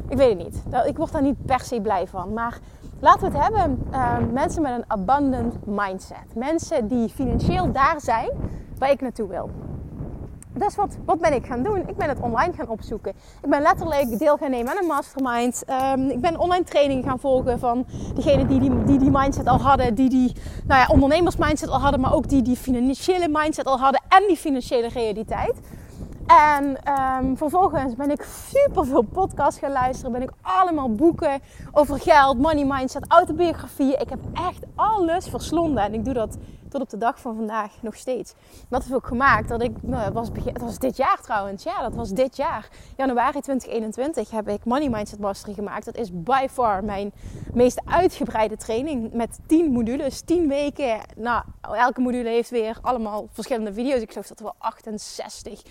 ik 0.07 0.17
weet 0.17 0.29
het 0.29 0.38
niet. 0.38 0.85
Ik 0.85 0.97
word 0.97 1.11
daar 1.11 1.21
niet 1.21 1.45
per 1.45 1.59
se 1.59 1.81
blij 1.81 2.07
van. 2.07 2.33
Maar 2.33 2.59
Laten 3.01 3.32
we 3.32 3.38
het 3.38 3.48
hebben 3.48 3.84
uh, 3.91 4.18
mensen 4.32 4.62
met 4.62 4.72
een 4.72 4.84
abundant 4.88 5.65
mindset. 5.65 6.36
Mensen 6.36 6.88
die 6.88 7.10
financieel 7.10 7.72
daar 7.72 8.01
zijn 8.01 8.29
waar 8.77 8.91
ik 8.91 9.01
naartoe 9.01 9.27
wil. 9.27 9.50
Dus 10.53 10.75
wat, 10.75 10.98
wat 11.06 11.20
ben 11.20 11.34
ik 11.34 11.46
gaan 11.46 11.63
doen? 11.63 11.88
Ik 11.88 11.96
ben 11.96 12.10
het 12.10 12.20
online 12.20 12.53
gaan 12.53 12.68
opzoeken. 12.68 13.13
Ik 13.41 13.50
ben 13.50 13.62
letterlijk 13.62 14.20
deel 14.20 14.38
gaan 14.38 14.50
nemen 14.50 14.72
aan 14.72 14.77
een 14.77 14.88
mastermind. 14.88 15.63
Um, 15.96 16.10
ik 16.10 16.22
ben 16.22 16.39
online 16.39 16.63
training 16.63 17.03
gaan 17.03 17.20
volgen 17.20 17.60
van 17.60 17.86
degenen 18.15 18.48
die 18.48 18.60
die, 18.60 18.84
die 18.84 19.00
die 19.00 19.12
mindset 19.12 19.48
al 19.48 19.60
hadden. 19.60 19.96
Die 19.96 20.10
die 20.10 20.36
nou 20.68 20.79
ja, 20.79 20.88
ondernemers 20.88 21.36
mindset 21.36 21.70
al 21.70 21.79
hadden. 21.79 22.00
Maar 22.00 22.13
ook 22.13 22.29
die 22.29 22.41
die 22.41 22.56
financiële 22.56 23.27
mindset 23.32 23.65
al 23.65 23.79
hadden. 23.79 24.01
En 24.08 24.24
die 24.27 24.38
financiële 24.38 24.88
realiteit. 24.88 25.56
En 26.29 26.77
um, 26.93 27.38
vervolgens 27.38 27.95
ben 27.95 28.12
ik 28.12 28.27
super 28.51 28.86
veel 28.86 29.01
podcasts 29.01 29.59
gaan 29.59 29.71
luisteren. 29.71 30.12
Ben 30.12 30.21
ik 30.21 30.31
allemaal 30.41 30.91
boeken 30.91 31.41
over 31.71 32.00
geld, 32.00 32.39
money 32.39 32.65
mindset, 32.65 33.05
autobiografieën. 33.07 34.00
Ik 34.00 34.09
heb 34.09 34.19
echt 34.33 34.65
alles 34.75 35.27
verslonden. 35.27 35.83
En 35.83 35.93
ik 35.93 36.05
doe 36.05 36.13
dat 36.13 36.38
tot 36.69 36.81
op 36.81 36.89
de 36.89 36.98
dag 36.98 37.19
van 37.19 37.36
vandaag 37.36 37.71
nog 37.81 37.95
steeds. 37.95 38.33
Dat 38.69 38.81
heeft 38.81 38.95
ook 38.95 39.07
gemaakt 39.07 39.50
dat 39.50 39.62
ik, 39.62 39.71
nou, 39.81 40.12
was, 40.12 40.27
het 40.43 40.62
was 40.62 40.77
dit 40.77 40.98
jaar 40.98 41.21
trouwens, 41.21 41.63
ja, 41.63 41.81
dat 41.81 41.95
was 41.95 42.09
dit 42.09 42.36
jaar. 42.36 42.69
Januari 42.98 43.39
2021 43.39 44.31
heb 44.31 44.50
ik 44.50 44.65
Money 44.65 44.89
Mindset 44.89 45.19
Mastery 45.19 45.53
gemaakt. 45.53 45.86
Dat 45.86 45.98
is 45.98 46.09
by 46.13 46.48
far 46.51 46.83
mijn 46.83 47.12
meest 47.53 47.81
uitgebreide 47.86 48.57
training 48.57 49.13
met 49.13 49.39
10 49.45 49.71
modules, 49.71 50.21
10 50.21 50.48
weken. 50.48 51.00
Nou, 51.17 51.43
elke 51.62 52.01
module 52.01 52.29
heeft 52.29 52.50
weer 52.50 52.77
allemaal 52.81 53.27
verschillende 53.31 53.74
video's. 53.74 54.01
Ik 54.01 54.12
geloof 54.12 54.27
dat 54.27 54.39
er 54.39 54.43
wel 54.43 54.55
68 54.57 55.62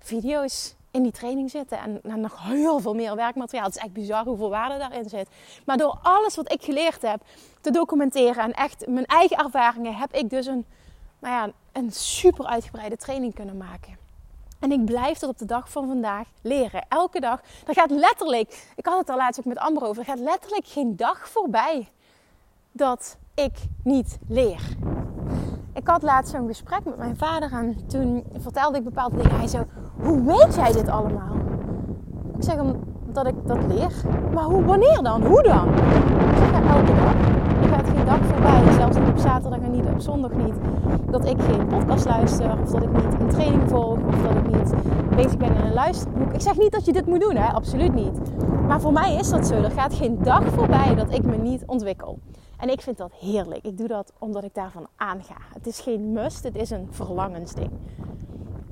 video's 0.00 0.74
in 0.90 1.02
die 1.02 1.12
training 1.12 1.50
zitten. 1.50 1.78
En, 1.78 2.20
nog 2.20 2.42
heel 2.42 2.78
veel 2.78 2.94
meer 2.94 3.16
werkmateriaal. 3.16 3.66
Het 3.66 3.76
is 3.76 3.82
echt 3.82 3.92
bizar 3.92 4.24
hoeveel 4.24 4.50
waarde 4.50 4.78
daarin 4.78 5.08
zit. 5.08 5.28
Maar 5.66 5.76
door 5.76 5.98
alles 6.02 6.36
wat 6.36 6.52
ik 6.52 6.62
geleerd 6.62 7.02
heb 7.02 7.22
te 7.60 7.70
documenteren 7.70 8.44
en 8.44 8.52
echt 8.52 8.86
mijn 8.86 9.06
eigen 9.06 9.36
ervaringen, 9.36 9.94
heb 9.94 10.12
ik 10.12 10.30
dus 10.30 10.46
een, 10.46 10.64
nou 11.18 11.34
ja, 11.34 11.52
een 11.72 11.92
super 11.92 12.46
uitgebreide 12.46 12.96
training 12.96 13.34
kunnen 13.34 13.56
maken. 13.56 13.98
En 14.58 14.72
ik 14.72 14.84
blijf 14.84 15.18
tot 15.18 15.28
op 15.28 15.38
de 15.38 15.44
dag 15.44 15.70
van 15.70 15.86
vandaag 15.86 16.26
leren. 16.42 16.84
Elke 16.88 17.20
dag. 17.20 17.40
Er 17.66 17.74
gaat 17.74 17.90
letterlijk, 17.90 18.72
ik 18.76 18.86
had 18.86 18.98
het 18.98 19.10
al 19.10 19.16
laatst 19.16 19.40
ook 19.40 19.46
met 19.46 19.58
Amber 19.58 19.82
over, 19.82 19.98
er 19.98 20.08
gaat 20.08 20.18
letterlijk 20.18 20.66
geen 20.66 20.96
dag 20.96 21.28
voorbij 21.28 21.88
dat 22.72 23.16
ik 23.34 23.52
niet 23.82 24.18
leer. 24.28 24.76
Ik 25.72 25.88
had 25.88 26.02
laatst 26.02 26.32
zo'n 26.32 26.46
gesprek 26.46 26.84
met 26.84 26.98
mijn 26.98 27.16
vader 27.16 27.52
en 27.52 27.76
toen 27.86 28.24
vertelde 28.38 28.78
ik 28.78 28.84
bepaalde 28.84 29.16
dingen. 29.16 29.36
Hij 29.36 29.46
zo, 29.46 29.64
hoe 30.02 30.24
weet 30.24 30.54
jij 30.54 30.72
dit 30.72 30.88
allemaal? 30.88 31.36
Ik 32.36 32.42
zeg 32.42 32.54
hem 32.54 32.76
dat 33.12 33.26
ik 33.26 33.34
dat 33.46 33.58
leer. 33.68 33.92
Maar 34.34 34.44
hoe, 34.44 34.64
wanneer 34.64 35.02
dan? 35.02 35.26
Hoe 35.26 35.42
dan? 35.42 35.68
Ik 35.68 36.36
zeg 36.36 36.50
ja, 36.50 36.74
elke 36.76 36.94
dag. 36.94 37.14
Er 37.62 37.68
gaat 37.68 37.88
geen 37.88 38.04
dag 38.04 38.18
voorbij, 38.18 38.72
zelfs 38.72 38.96
niet 38.96 39.08
op 39.08 39.18
zaterdag 39.18 39.60
en 39.60 39.70
niet 39.70 39.86
op 39.86 40.00
zondag 40.00 40.32
niet, 40.32 40.54
dat 41.10 41.24
ik 41.24 41.40
geen 41.40 41.66
podcast 41.66 42.04
luister 42.04 42.58
of 42.62 42.70
dat 42.70 42.82
ik 42.82 42.92
niet 42.92 43.20
een 43.20 43.28
training 43.28 43.62
volg 43.68 43.98
of 44.06 44.22
dat 44.22 44.34
ik 44.34 44.56
niet 44.56 44.74
bezig 45.16 45.36
ben 45.36 45.54
in 45.54 45.60
een 45.60 45.72
luisterboek. 45.72 46.32
Ik 46.32 46.40
zeg 46.40 46.58
niet 46.58 46.72
dat 46.72 46.84
je 46.84 46.92
dit 46.92 47.06
moet 47.06 47.20
doen, 47.20 47.36
hè? 47.36 47.52
absoluut 47.52 47.94
niet. 47.94 48.20
Maar 48.66 48.80
voor 48.80 48.92
mij 48.92 49.14
is 49.14 49.30
dat 49.30 49.46
zo. 49.46 49.54
Er 49.54 49.70
gaat 49.70 49.94
geen 49.94 50.18
dag 50.22 50.44
voorbij 50.44 50.94
dat 50.94 51.14
ik 51.14 51.24
me 51.24 51.36
niet 51.36 51.62
ontwikkel. 51.66 52.18
En 52.60 52.68
ik 52.68 52.80
vind 52.80 52.96
dat 52.96 53.12
heerlijk. 53.12 53.64
Ik 53.64 53.78
doe 53.78 53.88
dat 53.88 54.12
omdat 54.18 54.44
ik 54.44 54.54
daarvan 54.54 54.86
aanga. 54.96 55.36
Het 55.54 55.66
is 55.66 55.80
geen 55.80 56.12
must, 56.12 56.44
het 56.44 56.56
is 56.56 56.70
een 56.70 56.88
verlangensding. 56.90 57.70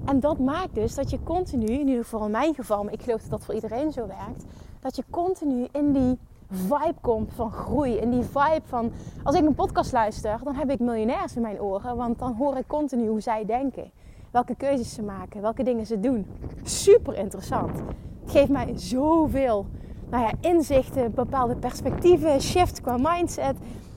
En 0.05 0.21
dat 0.21 0.39
maakt 0.39 0.75
dus 0.75 0.95
dat 0.95 1.11
je 1.11 1.23
continu, 1.23 1.67
in 1.67 1.89
ieder 1.89 2.05
geval 2.05 2.25
in 2.25 2.31
mijn 2.31 2.55
geval, 2.55 2.85
maar 2.85 2.93
ik 2.93 3.03
geloof 3.03 3.21
dat 3.21 3.31
dat 3.31 3.45
voor 3.45 3.55
iedereen 3.55 3.93
zo 3.93 4.07
werkt, 4.07 4.45
dat 4.81 4.97
je 4.97 5.05
continu 5.11 5.67
in 5.73 5.93
die 5.93 6.19
vibe 6.51 6.95
komt 7.01 7.33
van 7.35 7.53
groei. 7.53 7.97
In 7.97 8.11
die 8.11 8.23
vibe 8.23 8.63
van, 8.65 8.93
als 9.23 9.35
ik 9.35 9.47
een 9.47 9.55
podcast 9.55 9.93
luister, 9.93 10.41
dan 10.45 10.55
heb 10.55 10.71
ik 10.71 10.79
miljonairs 10.79 11.37
in 11.37 11.43
mijn 11.43 11.61
oren, 11.61 11.97
want 11.97 12.19
dan 12.19 12.35
hoor 12.35 12.57
ik 12.57 12.67
continu 12.67 13.09
hoe 13.09 13.21
zij 13.21 13.45
denken. 13.45 13.91
Welke 14.31 14.55
keuzes 14.55 14.95
ze 14.95 15.03
maken, 15.03 15.41
welke 15.43 15.63
dingen 15.63 15.87
ze 15.87 16.01
doen. 16.01 16.27
Super 16.63 17.15
interessant. 17.15 17.79
Het 18.23 18.31
geeft 18.31 18.51
mij 18.51 18.73
zoveel 18.77 19.67
nou 20.11 20.23
ja, 20.23 20.51
inzichten, 20.51 21.15
bepaalde 21.15 21.57
perspectieven, 21.57 22.41
shift 22.41 22.81
qua 22.81 22.97
mindset. 22.97 23.57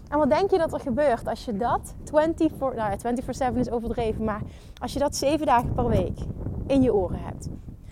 En 0.09 0.17
wat 0.17 0.29
denk 0.29 0.51
je 0.51 0.57
dat 0.57 0.73
er 0.73 0.79
gebeurt 0.79 1.27
als 1.27 1.45
je 1.45 1.57
dat 1.57 1.95
24, 2.03 2.59
nou 2.59 2.75
ja, 2.75 3.51
24-7 3.51 3.57
is 3.57 3.69
overdreven, 3.69 4.23
maar 4.23 4.41
als 4.81 4.93
je 4.93 4.99
dat 4.99 5.15
7 5.15 5.45
dagen 5.45 5.73
per 5.73 5.87
week 5.87 6.19
in 6.67 6.81
je 6.81 6.93
oren 6.93 7.19
hebt? 7.23 7.49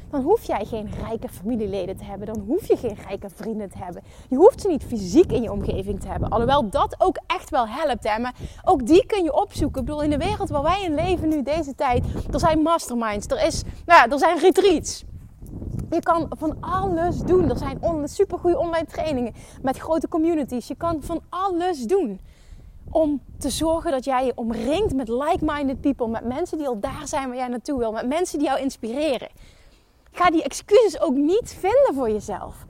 dan 0.10 0.22
hoef 0.22 0.44
jij 0.44 0.66
geen 0.66 0.90
rijke 1.08 1.30
familieleden 1.30 1.98
te 1.98 2.04
hebben. 2.04 2.28
Dan 2.28 2.44
hoef 2.48 2.68
je 2.68 2.78
geen 2.78 2.98
rijke 3.08 3.30
vrienden 3.36 3.70
te 3.70 3.78
hebben. 3.78 4.04
Je 4.30 4.36
hoeft 4.36 4.62
ze 4.62 4.68
niet 4.68 4.84
fysiek 4.84 5.32
in 5.32 5.42
je 5.42 5.52
omgeving 5.52 6.00
te 6.00 6.08
hebben. 6.08 6.30
Alhoewel 6.30 6.70
dat 6.70 6.96
ook 6.98 7.20
echt 7.28 7.50
wel 7.50 7.68
helpt. 7.68 8.10
Hè? 8.10 8.20
Maar 8.20 8.34
ook 8.64 8.88
die 8.88 9.06
kun 9.06 9.24
je 9.24 9.34
opzoeken. 9.34 9.80
Ik 9.82 9.86
bedoel, 9.86 10.04
in 10.04 10.10
de 10.10 10.18
wereld 10.18 10.50
waar 10.50 10.64
wij 10.64 10.84
in 10.84 10.96
leven 10.96 11.30
nu, 11.30 11.44
deze 11.44 11.76
tijd, 11.76 12.06
er 12.32 12.40
zijn 12.40 12.62
masterminds, 12.62 13.28
er, 13.28 13.46
is, 13.46 13.64
nou 13.86 14.00
ja, 14.00 14.14
er 14.14 14.20
zijn 14.20 14.40
retreats. 14.40 15.06
Je 15.90 16.00
kan 16.00 16.30
van 16.38 16.58
alles 16.60 17.18
doen. 17.18 17.50
Er 17.50 17.58
zijn 17.58 18.08
supergoeie 18.08 18.58
online 18.58 18.86
trainingen 18.86 19.34
met 19.62 19.78
grote 19.78 20.08
communities. 20.08 20.68
Je 20.68 20.76
kan 20.76 21.02
van 21.02 21.22
alles 21.30 21.84
doen 21.84 22.20
om 22.92 23.22
te 23.38 23.50
zorgen 23.50 23.92
dat 23.92 24.06
jij 24.06 24.26
je 24.26 24.32
omringt 24.36 24.96
met 24.96 25.08
like-minded 25.08 25.82
people, 25.82 26.08
met 26.08 26.26
mensen 26.26 26.58
die 26.58 26.68
al 26.68 26.80
daar 26.80 27.02
zijn 27.08 27.28
waar 27.28 27.38
jij 27.38 27.48
naartoe 27.48 27.80
wil, 27.80 27.92
met 27.92 28.08
mensen 28.08 28.40
die 28.40 28.48
jou 28.48 28.60
inspireren. 28.60 29.30
Ga 30.12 30.30
die 30.30 30.44
excuses 30.44 31.02
ook 31.02 31.16
niet 31.16 31.58
vinden 31.60 31.94
voor 31.94 32.10
jezelf. 32.10 32.66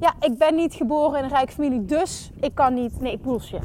Ja, 0.00 0.14
ik 0.20 0.38
ben 0.38 0.54
niet 0.54 0.74
geboren 0.74 1.18
in 1.18 1.24
een 1.24 1.30
rijke 1.30 1.52
familie, 1.52 1.84
dus 1.84 2.30
ik 2.40 2.54
kan 2.54 2.74
niet. 2.74 3.00
Nee, 3.00 3.18
bullshit. 3.18 3.62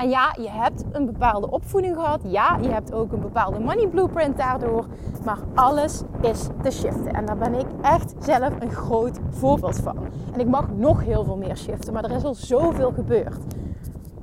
En 0.00 0.08
ja, 0.08 0.34
je 0.38 0.50
hebt 0.50 0.84
een 0.92 1.06
bepaalde 1.06 1.50
opvoeding 1.50 1.94
gehad. 1.94 2.20
Ja, 2.24 2.58
je 2.62 2.68
hebt 2.68 2.92
ook 2.92 3.12
een 3.12 3.20
bepaalde 3.20 3.58
money 3.58 3.88
blueprint 3.88 4.36
daardoor. 4.36 4.86
Maar 5.24 5.38
alles 5.54 6.02
is 6.20 6.46
te 6.62 6.70
shiften. 6.70 7.12
En 7.12 7.26
daar 7.26 7.36
ben 7.36 7.54
ik 7.54 7.66
echt 7.82 8.14
zelf 8.18 8.60
een 8.60 8.70
groot 8.70 9.18
voorbeeld 9.30 9.76
van. 9.76 9.96
En 10.32 10.40
ik 10.40 10.46
mag 10.46 10.70
nog 10.70 11.04
heel 11.04 11.24
veel 11.24 11.36
meer 11.36 11.56
shiften, 11.56 11.92
maar 11.92 12.04
er 12.04 12.10
is 12.10 12.24
al 12.24 12.34
zoveel 12.34 12.92
gebeurd. 12.92 13.38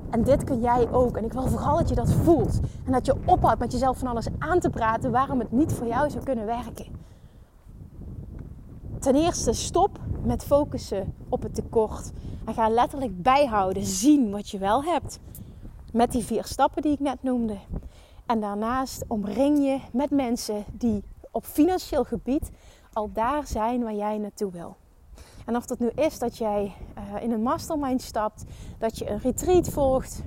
En 0.10 0.24
dit 0.24 0.44
kun 0.44 0.60
jij 0.60 0.92
ook. 0.92 1.18
En 1.18 1.26
ik 1.26 1.34
wil 1.34 1.48
vooral 1.48 1.78
dat 1.78 1.90
je 1.90 1.96
dat 1.96 2.12
voelt. 2.12 2.60
En 2.86 2.92
dat 2.92 3.06
je 3.06 3.16
ophoudt 3.26 3.60
met 3.60 3.72
jezelf 3.72 3.98
van 3.98 4.08
alles 4.08 4.28
aan 4.38 4.60
te 4.60 4.70
praten 4.70 5.12
waarom 5.12 5.40
het 5.40 5.52
niet 5.52 5.74
voor 5.74 5.88
jou 5.88 6.10
zou 6.10 6.24
kunnen 6.24 6.46
werken. 6.46 6.86
Ten 9.00 9.16
eerste, 9.16 9.54
stop 9.54 10.00
met 10.24 10.44
focussen 10.44 11.14
op 11.30 11.44
het 11.44 11.56
tekort. 11.56 12.12
En 12.46 12.54
ga 12.54 12.70
letterlijk 12.70 13.22
bijhouden, 13.22 13.84
zien 13.84 14.32
wat 14.32 14.50
je 14.50 14.58
wel 14.58 14.84
hebt. 14.84 15.20
Met 15.98 16.12
die 16.12 16.24
vier 16.24 16.44
stappen 16.46 16.82
die 16.82 16.92
ik 16.92 17.00
net 17.00 17.24
noemde. 17.24 17.58
En 18.26 18.40
daarnaast 18.40 19.04
omring 19.08 19.58
je 19.58 19.80
met 19.92 20.10
mensen 20.10 20.66
die 20.72 21.04
op 21.32 21.46
financieel 21.46 22.04
gebied 22.04 22.52
al 22.94 23.12
daar 23.14 23.48
zijn 23.48 23.84
waar 23.84 23.94
jij 23.94 24.18
naartoe 24.18 24.52
wil. 24.52 24.76
En 25.46 25.56
of 25.56 25.66
dat 25.66 25.80
nu 25.80 25.90
is 25.90 26.20
dat 26.20 26.38
jij 26.38 26.74
uh, 26.98 27.24
in 27.24 27.32
een 27.32 27.42
mastermind 27.42 28.02
stapt, 28.02 28.44
dat 28.78 28.98
je 28.98 29.10
een 29.10 29.20
retreat 29.20 29.70
volgt, 29.70 30.22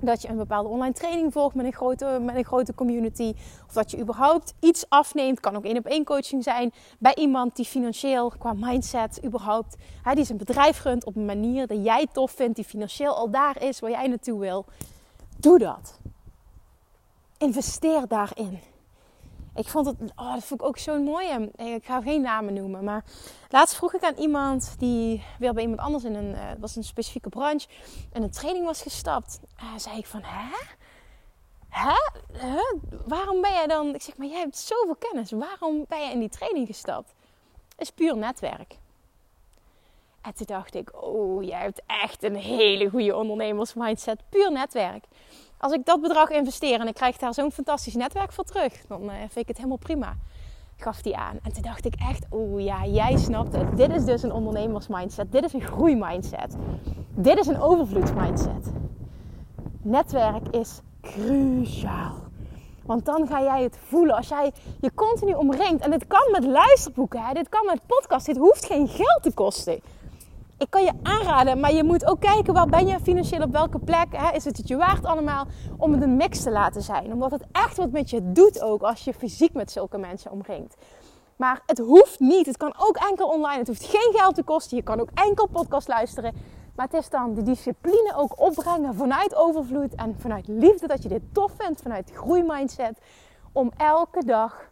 dat 0.00 0.22
je 0.22 0.28
een 0.28 0.36
bepaalde 0.36 0.68
online 0.68 0.92
training 0.92 1.32
volgt 1.32 1.54
met 1.54 1.66
een 1.66 1.72
grote, 1.72 2.18
met 2.22 2.36
een 2.36 2.44
grote 2.44 2.74
community. 2.74 3.34
Of 3.66 3.72
dat 3.72 3.90
je 3.90 3.98
überhaupt 3.98 4.54
iets 4.60 4.84
afneemt. 4.88 5.40
Kan 5.40 5.56
ook 5.56 5.64
één 5.64 5.76
op 5.76 5.86
één 5.86 6.04
coaching 6.04 6.42
zijn. 6.42 6.72
Bij 6.98 7.14
iemand 7.14 7.56
die 7.56 7.64
financieel 7.64 8.32
qua 8.38 8.52
mindset 8.52 9.20
überhaupt. 9.24 9.76
Hè, 10.02 10.14
die 10.14 10.24
zijn 10.24 10.38
bedrijf 10.38 10.82
runt 10.82 11.04
op 11.04 11.16
een 11.16 11.24
manier 11.24 11.66
dat 11.66 11.84
jij 11.84 12.06
tof 12.12 12.30
vindt. 12.30 12.56
Die 12.56 12.64
financieel 12.64 13.14
al 13.14 13.30
daar 13.30 13.62
is 13.62 13.80
waar 13.80 13.90
jij 13.90 14.06
naartoe 14.06 14.40
wil. 14.40 14.64
Doe 15.36 15.58
dat. 15.58 15.98
Investeer 17.38 18.08
daarin. 18.08 18.58
Ik 19.58 19.68
vond 19.68 19.86
het, 19.86 19.96
oh, 20.16 20.32
dat 20.32 20.44
vond 20.44 20.60
ik 20.60 20.66
ook 20.66 20.78
zo'n 20.78 21.02
mooie. 21.02 21.50
Ik 21.56 21.84
ga 21.84 22.00
geen 22.00 22.20
namen 22.20 22.54
noemen, 22.54 22.84
maar 22.84 23.04
laatst 23.48 23.76
vroeg 23.76 23.94
ik 23.94 24.02
aan 24.02 24.14
iemand 24.14 24.74
die 24.78 25.24
weer 25.38 25.52
bij 25.52 25.62
iemand 25.62 25.80
anders 25.80 26.04
in 26.04 26.14
een, 26.14 26.30
uh, 26.34 26.50
was 26.58 26.76
een 26.76 26.84
specifieke 26.84 27.28
branche, 27.28 27.68
in 28.12 28.22
een 28.22 28.30
training 28.30 28.66
was 28.66 28.82
gestapt. 28.82 29.40
Uh, 29.56 29.64
zei 29.76 29.98
ik 29.98 30.06
van, 30.06 30.20
hè? 30.24 30.56
Hè? 31.68 31.94
Waarom 33.06 33.40
ben 33.40 33.52
jij 33.52 33.66
dan? 33.66 33.94
Ik 33.94 34.02
zeg, 34.02 34.16
maar 34.16 34.26
jij 34.26 34.38
hebt 34.38 34.58
zoveel 34.58 34.96
kennis. 34.96 35.30
Waarom 35.30 35.84
ben 35.88 36.00
jij 36.00 36.12
in 36.12 36.20
die 36.20 36.28
training 36.28 36.66
gestapt? 36.66 37.14
Het 37.68 37.80
is 37.80 37.90
puur 37.90 38.16
netwerk. 38.16 38.78
En 40.20 40.34
toen 40.34 40.46
dacht 40.46 40.74
ik, 40.74 41.02
oh, 41.02 41.42
jij 41.42 41.60
hebt 41.60 41.82
echt 41.86 42.22
een 42.22 42.36
hele 42.36 42.88
goede 42.90 43.16
ondernemersmindset. 43.16 44.20
Puur 44.28 44.52
netwerk 44.52 45.04
als 45.58 45.72
ik 45.72 45.84
dat 45.84 46.00
bedrag 46.00 46.30
investeer 46.30 46.80
en 46.80 46.86
ik 46.86 46.94
krijg 46.94 47.16
daar 47.16 47.34
zo'n 47.34 47.52
fantastisch 47.52 47.94
netwerk 47.94 48.32
voor 48.32 48.44
terug, 48.44 48.72
dan 48.88 49.02
uh, 49.02 49.10
vind 49.18 49.36
ik 49.36 49.48
het 49.48 49.56
helemaal 49.56 49.76
prima. 49.76 50.16
Gaf 50.76 51.02
die 51.02 51.16
aan. 51.16 51.38
En 51.42 51.52
toen 51.52 51.62
dacht 51.62 51.84
ik 51.84 51.94
echt, 52.08 52.26
oeh 52.30 52.64
ja, 52.64 52.86
jij 52.86 53.16
snapt 53.16 53.56
het. 53.56 53.76
Dit 53.76 53.90
is 53.90 54.04
dus 54.04 54.22
een 54.22 54.32
ondernemersmindset. 54.32 55.32
Dit 55.32 55.44
is 55.44 55.52
een 55.52 55.62
groeimindset. 55.62 56.56
Dit 57.14 57.38
is 57.38 57.46
een 57.46 57.60
overvloedsmindset. 57.60 58.72
Netwerk 59.82 60.48
is 60.50 60.80
cruciaal. 61.02 62.14
Want 62.84 63.04
dan 63.04 63.26
ga 63.26 63.42
jij 63.42 63.62
het 63.62 63.78
voelen. 63.88 64.16
Als 64.16 64.28
jij 64.28 64.52
je 64.80 64.94
continu 64.94 65.32
omringt. 65.32 65.84
En 65.84 65.90
dit 65.90 66.06
kan 66.06 66.30
met 66.32 66.44
luisterboeken. 66.44 67.34
Dit 67.34 67.48
kan 67.48 67.66
met 67.66 67.86
podcast. 67.86 68.26
Dit 68.26 68.36
hoeft 68.36 68.64
geen 68.64 68.88
geld 68.88 69.22
te 69.22 69.32
kosten 69.34 69.80
ik 70.58 70.70
kan 70.70 70.84
je 70.84 70.92
aanraden, 71.02 71.60
maar 71.60 71.72
je 71.72 71.84
moet 71.84 72.06
ook 72.06 72.20
kijken 72.20 72.54
waar 72.54 72.66
ben 72.66 72.86
je 72.86 73.00
financieel 73.00 73.42
op 73.42 73.52
welke 73.52 73.78
plek. 73.78 74.06
Hè? 74.10 74.32
Is 74.34 74.44
het 74.44 74.56
het 74.56 74.68
je 74.68 74.76
waard 74.76 75.04
allemaal 75.04 75.46
om 75.76 75.92
het 75.92 76.02
een 76.02 76.16
mix 76.16 76.42
te 76.42 76.50
laten 76.50 76.82
zijn? 76.82 77.12
Omdat 77.12 77.30
het 77.30 77.44
echt 77.52 77.76
wat 77.76 77.90
met 77.90 78.10
je 78.10 78.32
doet 78.32 78.62
ook 78.62 78.82
als 78.82 79.04
je 79.04 79.14
fysiek 79.14 79.52
met 79.52 79.70
zulke 79.70 79.98
mensen 79.98 80.30
omringt. 80.30 80.76
Maar 81.36 81.62
het 81.66 81.78
hoeft 81.78 82.20
niet. 82.20 82.46
Het 82.46 82.56
kan 82.56 82.74
ook 82.76 82.96
enkel 82.96 83.28
online. 83.28 83.58
Het 83.58 83.66
hoeft 83.66 83.84
geen 83.84 84.12
geld 84.14 84.34
te 84.34 84.42
kosten. 84.42 84.76
Je 84.76 84.82
kan 84.82 85.00
ook 85.00 85.10
enkel 85.14 85.46
podcast 85.46 85.88
luisteren. 85.88 86.34
Maar 86.76 86.86
het 86.86 86.94
is 86.94 87.10
dan 87.10 87.34
de 87.34 87.42
discipline 87.42 88.12
ook 88.16 88.40
opbrengen 88.40 88.94
vanuit 88.94 89.34
overvloed 89.34 89.94
en 89.94 90.16
vanuit 90.18 90.48
liefde 90.48 90.86
dat 90.86 91.02
je 91.02 91.08
dit 91.08 91.22
tof 91.32 91.52
vindt, 91.58 91.82
vanuit 91.82 92.10
groeimindset. 92.14 92.98
Om 93.52 93.70
elke 93.76 94.24
dag, 94.24 94.68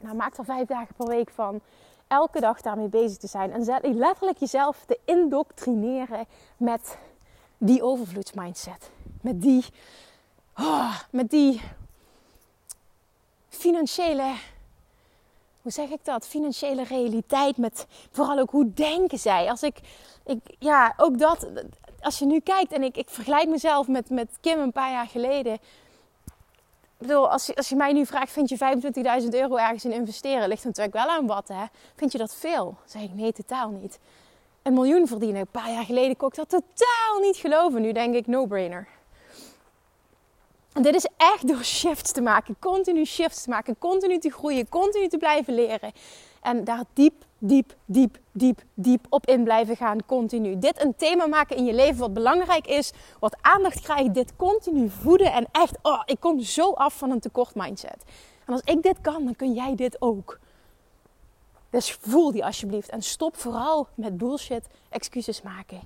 nou 0.00 0.16
maak 0.16 0.36
er 0.36 0.44
vijf 0.44 0.66
dagen 0.66 0.94
per 0.96 1.06
week 1.06 1.30
van, 1.30 1.60
elke 2.08 2.40
dag 2.40 2.60
daarmee 2.60 2.88
bezig 2.88 3.16
te 3.16 3.26
zijn. 3.26 3.52
En 3.52 3.96
letterlijk 3.96 4.38
jezelf 4.38 4.84
te 4.86 4.98
indoctrineren 5.04 6.26
met 6.56 6.96
die 7.58 7.82
overvloedsmindset. 7.82 8.90
Met 9.20 9.42
die, 9.42 9.64
oh, 10.56 11.00
met 11.10 11.30
die 11.30 11.60
financiële, 13.48 14.34
hoe 15.62 15.72
zeg 15.72 15.88
ik 15.88 16.04
dat? 16.04 16.26
Financiële 16.26 16.84
realiteit. 16.84 17.56
Met 17.56 17.86
vooral 18.10 18.38
ook 18.38 18.50
hoe 18.50 18.72
denken 18.72 19.18
zij. 19.18 19.50
Als 19.50 19.62
ik, 19.62 19.80
ik 20.24 20.38
ja, 20.58 20.94
ook 20.96 21.18
dat, 21.18 21.48
als 22.00 22.18
je 22.18 22.26
nu 22.26 22.40
kijkt 22.40 22.72
en 22.72 22.82
ik, 22.82 22.96
ik 22.96 23.10
vergelijk 23.10 23.48
mezelf 23.48 23.88
met, 23.88 24.10
met 24.10 24.38
Kim 24.40 24.58
een 24.58 24.72
paar 24.72 24.90
jaar 24.90 25.06
geleden 25.06 25.58
bedoel, 26.98 27.30
als 27.30 27.54
als 27.54 27.68
je 27.68 27.76
mij 27.76 27.92
nu 27.92 28.06
vraagt, 28.06 28.32
vind 28.32 28.48
je 28.48 28.56
25.000 29.22 29.28
euro 29.28 29.56
ergens 29.56 29.84
in 29.84 29.92
investeren? 29.92 30.48
Ligt 30.48 30.64
natuurlijk 30.64 30.96
wel 30.96 31.08
aan 31.08 31.26
wat, 31.26 31.48
hè? 31.48 31.64
Vind 31.96 32.12
je 32.12 32.18
dat 32.18 32.34
veel? 32.34 32.64
Dan 32.64 32.76
zeg 32.84 33.02
ik, 33.02 33.14
nee, 33.14 33.32
totaal 33.32 33.68
niet. 33.68 33.98
Een 34.62 34.74
miljoen 34.74 35.06
verdienen. 35.06 35.40
Een 35.40 35.46
paar 35.50 35.70
jaar 35.70 35.84
geleden 35.84 36.16
kon 36.16 36.28
ik 36.28 36.34
dat 36.34 36.48
totaal 36.48 37.20
niet 37.20 37.36
geloven. 37.36 37.82
Nu 37.82 37.92
denk 37.92 38.14
ik, 38.14 38.26
no-brainer. 38.26 38.88
En 40.72 40.82
dit 40.82 40.94
is 40.94 41.08
echt 41.16 41.48
door 41.48 41.64
shifts 41.64 42.12
te 42.12 42.20
maken. 42.20 42.56
Continu 42.58 43.04
shifts 43.04 43.42
te 43.42 43.50
maken. 43.50 43.78
Continu 43.78 44.18
te 44.18 44.30
groeien. 44.30 44.68
Continu 44.68 45.08
te 45.08 45.18
blijven 45.18 45.54
leren. 45.54 45.92
En 46.42 46.64
daar 46.64 46.84
diep 46.92 47.24
diep, 47.38 47.74
diep, 47.84 48.18
diep, 48.32 48.62
diep 48.74 49.06
op 49.08 49.26
in 49.26 49.44
blijven 49.44 49.76
gaan, 49.76 50.06
continu. 50.06 50.58
Dit 50.58 50.82
een 50.82 50.96
thema 50.96 51.26
maken 51.26 51.56
in 51.56 51.64
je 51.64 51.74
leven 51.74 51.98
wat 51.98 52.14
belangrijk 52.14 52.66
is, 52.66 52.92
wat 53.20 53.36
aandacht 53.40 53.80
krijgt, 53.80 54.14
dit 54.14 54.36
continu 54.36 54.90
voeden 54.90 55.32
en 55.32 55.46
echt, 55.52 55.78
oh, 55.82 56.02
ik 56.04 56.20
kom 56.20 56.40
zo 56.40 56.72
af 56.72 56.98
van 56.98 57.10
een 57.10 57.20
tekort 57.20 57.54
mindset. 57.54 58.04
En 58.46 58.52
als 58.52 58.62
ik 58.64 58.82
dit 58.82 59.00
kan, 59.00 59.24
dan 59.24 59.36
kun 59.36 59.52
jij 59.52 59.74
dit 59.74 60.02
ook. 60.02 60.38
Dus 61.70 61.92
voel 61.92 62.32
die 62.32 62.44
alsjeblieft 62.44 62.88
en 62.88 63.02
stop 63.02 63.36
vooral 63.36 63.88
met 63.94 64.16
bullshit 64.16 64.66
excuses 64.88 65.42
maken. 65.42 65.80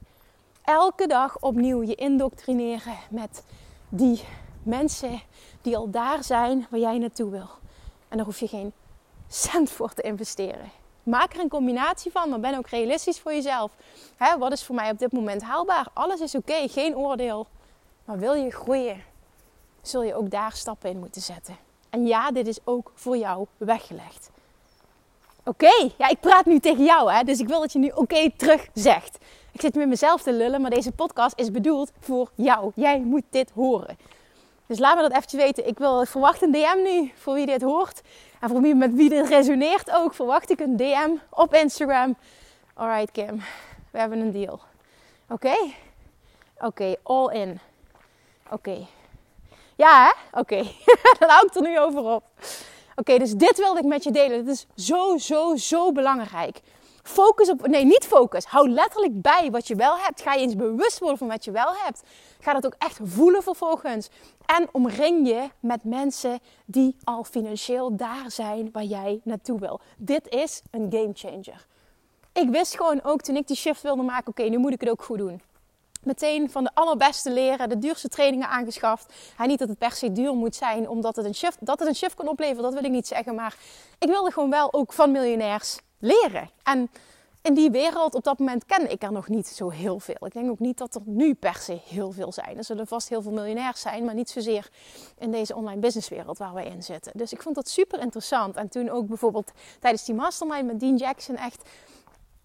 Elke 0.65 1.07
dag 1.07 1.41
opnieuw 1.41 1.83
je 1.83 1.95
indoctrineren 1.95 2.97
met 3.11 3.45
die 3.89 4.25
mensen 4.63 5.21
die 5.63 5.77
al 5.77 5.91
daar 5.91 6.25
zijn 6.25 6.67
waar 6.71 6.81
jij 6.81 6.99
naartoe 6.99 7.31
wil. 7.31 7.49
En 8.09 8.17
daar 8.17 8.27
hoef 8.27 8.41
je 8.41 8.49
geen 8.49 8.73
cent 9.29 9.71
voor 9.71 9.93
te 9.93 10.03
investeren. 10.03 10.80
Maak 11.03 11.35
er 11.35 11.41
een 11.41 11.49
combinatie 11.49 12.11
van, 12.11 12.29
maar 12.29 12.41
ben 12.41 12.59
ook 12.59 12.69
realistisch 12.69 13.21
voor 13.21 13.33
jezelf. 13.33 13.73
Hè, 14.17 14.39
wat 14.39 14.53
is 14.53 14.65
voor 14.65 14.75
mij 14.75 14.91
op 14.91 14.99
dit 14.99 15.13
moment 15.13 15.43
haalbaar? 15.43 15.87
Alles 15.95 16.21
is 16.21 16.35
oké, 16.35 16.69
geen 16.69 16.97
oordeel. 16.97 17.47
Maar 18.05 18.19
wil 18.19 18.35
je 18.35 18.51
groeien, 18.51 19.03
zul 19.83 20.03
je 20.03 20.15
ook 20.15 20.31
daar 20.31 20.53
stappen 20.53 20.91
in 20.91 20.99
moeten 20.99 21.23
zetten. 21.23 21.57
En 21.91 22.07
ja, 22.07 22.31
dit 22.31 22.47
is 22.47 22.59
ook 22.65 22.93
voor 22.95 23.17
jou 23.17 23.47
weggelegd. 23.57 24.31
Oké, 25.45 25.91
ja, 25.99 26.09
ik 26.09 26.21
praat 26.21 26.45
nu 26.45 26.59
tegen 26.59 26.85
jou, 26.85 27.13
hè, 27.13 27.23
dus 27.23 27.39
ik 27.39 27.49
wil 27.49 27.61
dat 27.61 27.73
je 27.73 27.79
nu 27.79 27.91
oké 27.95 28.31
terug 28.37 28.69
zegt. 28.75 29.19
Ik 29.53 29.61
zit 29.61 29.75
met 29.75 29.89
mezelf 29.89 30.23
te 30.23 30.33
lullen, 30.33 30.61
maar 30.61 30.71
deze 30.71 30.93
podcast 30.93 31.39
is 31.39 31.51
bedoeld 31.51 31.93
voor 32.01 32.31
jou. 32.35 32.73
Jij 32.75 33.01
moet 33.01 33.25
dit 33.31 33.51
horen. 33.55 33.99
Dus 34.67 34.79
laat 34.79 34.97
me 34.97 35.03
dat 35.03 35.11
eventjes 35.11 35.41
weten. 35.41 35.67
Ik 35.67 35.79
wil 35.79 36.05
verwacht 36.07 36.43
een 36.43 36.53
DM 36.53 36.83
nu 36.83 37.13
voor 37.17 37.35
wie 37.35 37.47
dit 37.47 37.63
hoort. 37.63 38.01
En 38.41 38.49
voor 38.49 38.61
wie 38.61 38.75
met 38.75 38.95
wie 38.95 39.09
dit 39.09 39.29
resoneert 39.29 39.91
ook, 39.91 40.15
verwacht 40.15 40.51
ik 40.51 40.61
een 40.61 40.77
DM 40.77 41.11
op 41.31 41.55
Instagram. 41.55 42.17
Alright 42.75 43.11
Kim, 43.11 43.43
we 43.91 43.99
hebben 43.99 44.19
een 44.21 44.33
deal. 44.33 44.61
Oké? 45.29 45.55
Oké, 46.59 46.95
all 47.03 47.35
in. 47.35 47.61
Oké. 48.51 48.87
Ja 49.77 50.05
hè? 50.05 50.39
Oké, 50.41 50.57
dan 51.19 51.29
hou 51.29 51.47
ik 51.47 51.55
er 51.55 51.63
nu 51.63 51.79
over 51.79 52.03
op. 52.03 52.25
Oké, 52.97 53.19
dus 53.19 53.33
dit 53.33 53.59
wilde 53.59 53.79
ik 53.79 53.85
met 53.85 54.05
je 54.05 54.11
delen. 54.11 54.45
Dit 54.45 54.55
is 54.55 54.87
zo, 54.87 55.19
zo, 55.19 55.57
zo 55.57 55.93
belangrijk. 55.93 56.61
Focus 57.03 57.51
op, 57.51 57.67
nee, 57.67 57.85
niet 57.85 58.05
focus. 58.05 58.45
Hou 58.45 58.69
letterlijk 58.69 59.23
bij 59.23 59.51
wat 59.51 59.69
je 59.69 59.75
wel 59.75 59.99
hebt. 59.99 60.23
Ga 60.23 60.33
je 60.33 60.41
eens 60.41 60.57
bewust 60.57 60.99
worden 60.99 61.19
van 61.19 61.29
wat 61.29 61.45
je 61.45 61.51
wel 61.51 61.73
hebt. 61.77 62.03
Ga 62.41 62.53
dat 62.53 62.67
ook 62.67 62.75
echt 62.79 62.99
voelen 63.03 63.43
vervolgens. 63.43 64.09
En 64.47 64.69
omring 64.73 65.29
je 65.29 65.49
met 65.61 65.85
mensen 65.85 66.39
die 66.65 66.97
al 67.05 67.25
financieel 67.25 67.97
daar 67.97 68.31
zijn 68.31 68.69
waar 68.73 68.85
jij 68.85 69.21
naartoe 69.25 69.59
wil. 69.59 69.81
Dit 69.97 70.29
is 70.29 70.63
een 70.71 70.87
game 70.91 71.11
changer. 71.15 71.67
Ik 72.33 72.49
wist 72.49 72.77
gewoon 72.77 73.03
ook 73.03 73.21
toen 73.21 73.37
ik 73.37 73.47
die 73.47 73.57
shift 73.57 73.83
wilde 73.83 74.03
maken: 74.03 74.29
oké, 74.29 74.43
nu 74.43 74.59
moet 74.59 74.73
ik 74.73 74.81
het 74.81 74.91
ook 74.91 75.03
goed 75.03 75.19
doen 75.19 75.41
meteen 76.03 76.51
van 76.51 76.65
de 76.65 76.71
allerbeste 76.75 77.33
leren, 77.33 77.69
de 77.69 77.79
duurste 77.79 78.09
trainingen 78.09 78.49
aangeschaft. 78.49 79.15
Ja, 79.39 79.47
niet 79.47 79.59
dat 79.59 79.69
het 79.69 79.79
per 79.79 79.93
se 79.93 80.13
duur 80.13 80.35
moet 80.35 80.57
zijn, 80.57 80.89
omdat 80.89 81.17
het 81.17 81.25
een 81.25 81.35
shift, 81.35 81.57
dat 81.61 81.79
het 81.79 81.89
een 81.89 81.95
shift 81.95 82.15
kan 82.15 82.29
opleveren, 82.29 82.63
dat 82.63 82.75
wil 82.75 82.85
ik 82.85 82.91
niet 82.91 83.07
zeggen. 83.07 83.35
Maar 83.35 83.57
ik 83.99 84.09
wilde 84.09 84.31
gewoon 84.31 84.51
wel 84.51 84.73
ook 84.73 84.93
van 84.93 85.11
miljonairs 85.11 85.79
leren. 85.99 86.51
En 86.63 86.91
in 87.43 87.55
die 87.55 87.71
wereld, 87.71 88.15
op 88.15 88.25
dat 88.25 88.39
moment 88.39 88.67
kende 88.67 88.89
ik 88.89 89.03
er 89.03 89.13
nog 89.13 89.29
niet 89.29 89.47
zo 89.47 89.69
heel 89.69 90.01
veel. 90.01 90.27
Ik 90.27 90.33
denk 90.33 90.51
ook 90.51 90.59
niet 90.59 90.79
dat 90.79 90.95
er 90.95 91.01
nu 91.05 91.35
per 91.35 91.55
se 91.55 91.81
heel 91.85 92.13
veel 92.13 92.33
zijn. 92.33 92.57
Er 92.57 92.65
zullen 92.65 92.87
vast 92.87 93.09
heel 93.09 93.23
veel 93.23 93.33
miljonairs 93.33 93.81
zijn, 93.81 94.05
maar 94.05 94.15
niet 94.15 94.31
zozeer 94.31 94.69
in 95.19 95.31
deze 95.31 95.55
online 95.55 95.81
businesswereld 95.81 96.39
waar 96.39 96.55
wij 96.55 96.67
in 96.67 96.83
zitten. 96.83 97.13
Dus 97.15 97.33
ik 97.33 97.43
vond 97.43 97.55
dat 97.55 97.69
super 97.69 98.01
interessant. 98.01 98.57
En 98.57 98.69
toen 98.69 98.91
ook 98.91 99.07
bijvoorbeeld 99.07 99.53
tijdens 99.81 100.05
die 100.05 100.15
mastermind 100.15 100.67
met 100.67 100.81
Dean 100.81 100.97
Jackson 100.97 101.37
echt 101.37 101.69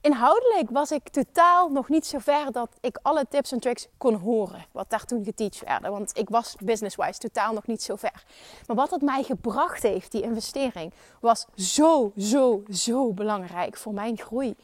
inhoudelijk 0.02 0.70
was 0.70 0.92
ik 0.92 1.10
totaal 1.10 1.70
nog 1.70 1.90
niet 1.90 2.06
zo 2.06 2.18
ver 2.20 2.52
dat 2.52 2.70
ik 2.82 3.00
alle 3.02 3.26
tips 3.30 3.52
en 3.52 3.60
tricks 3.60 3.88
kon 3.98 4.16
horen. 4.16 4.66
Wat 4.72 4.90
daar 4.90 5.06
toen 5.06 5.24
geteacht 5.24 5.64
werden. 5.64 5.92
Want 5.92 6.18
ik 6.18 6.30
was 6.30 6.56
business-wise 6.64 7.20
totaal 7.20 7.54
nog 7.54 7.68
niet 7.68 7.84
zo 7.84 7.96
ver. 7.96 8.24
Maar 8.68 8.76
wat 8.76 8.92
het 8.92 9.02
mij 9.02 9.24
gebracht 9.24 9.84
heeft, 9.84 10.12
die 10.12 10.22
investering, 10.22 10.94
was 11.20 11.46
zo, 11.56 12.12
zo, 12.18 12.64
zo 12.70 13.14
belangrijk 13.14 13.78
voor 13.78 13.94
mijn 13.94 14.18
groei. 14.18 14.56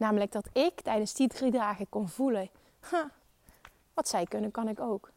Namelijk 0.00 0.32
dat 0.32 0.48
ik 0.52 0.80
tijdens 0.80 1.14
die 1.14 1.28
drie 1.28 1.50
dagen 1.50 1.88
kon 1.88 2.08
voelen: 2.08 2.50
wat 3.94 4.08
zij 4.08 4.24
kunnen, 4.24 4.50
kan 4.50 4.68
ik 4.68 4.80
ook. 4.80 5.10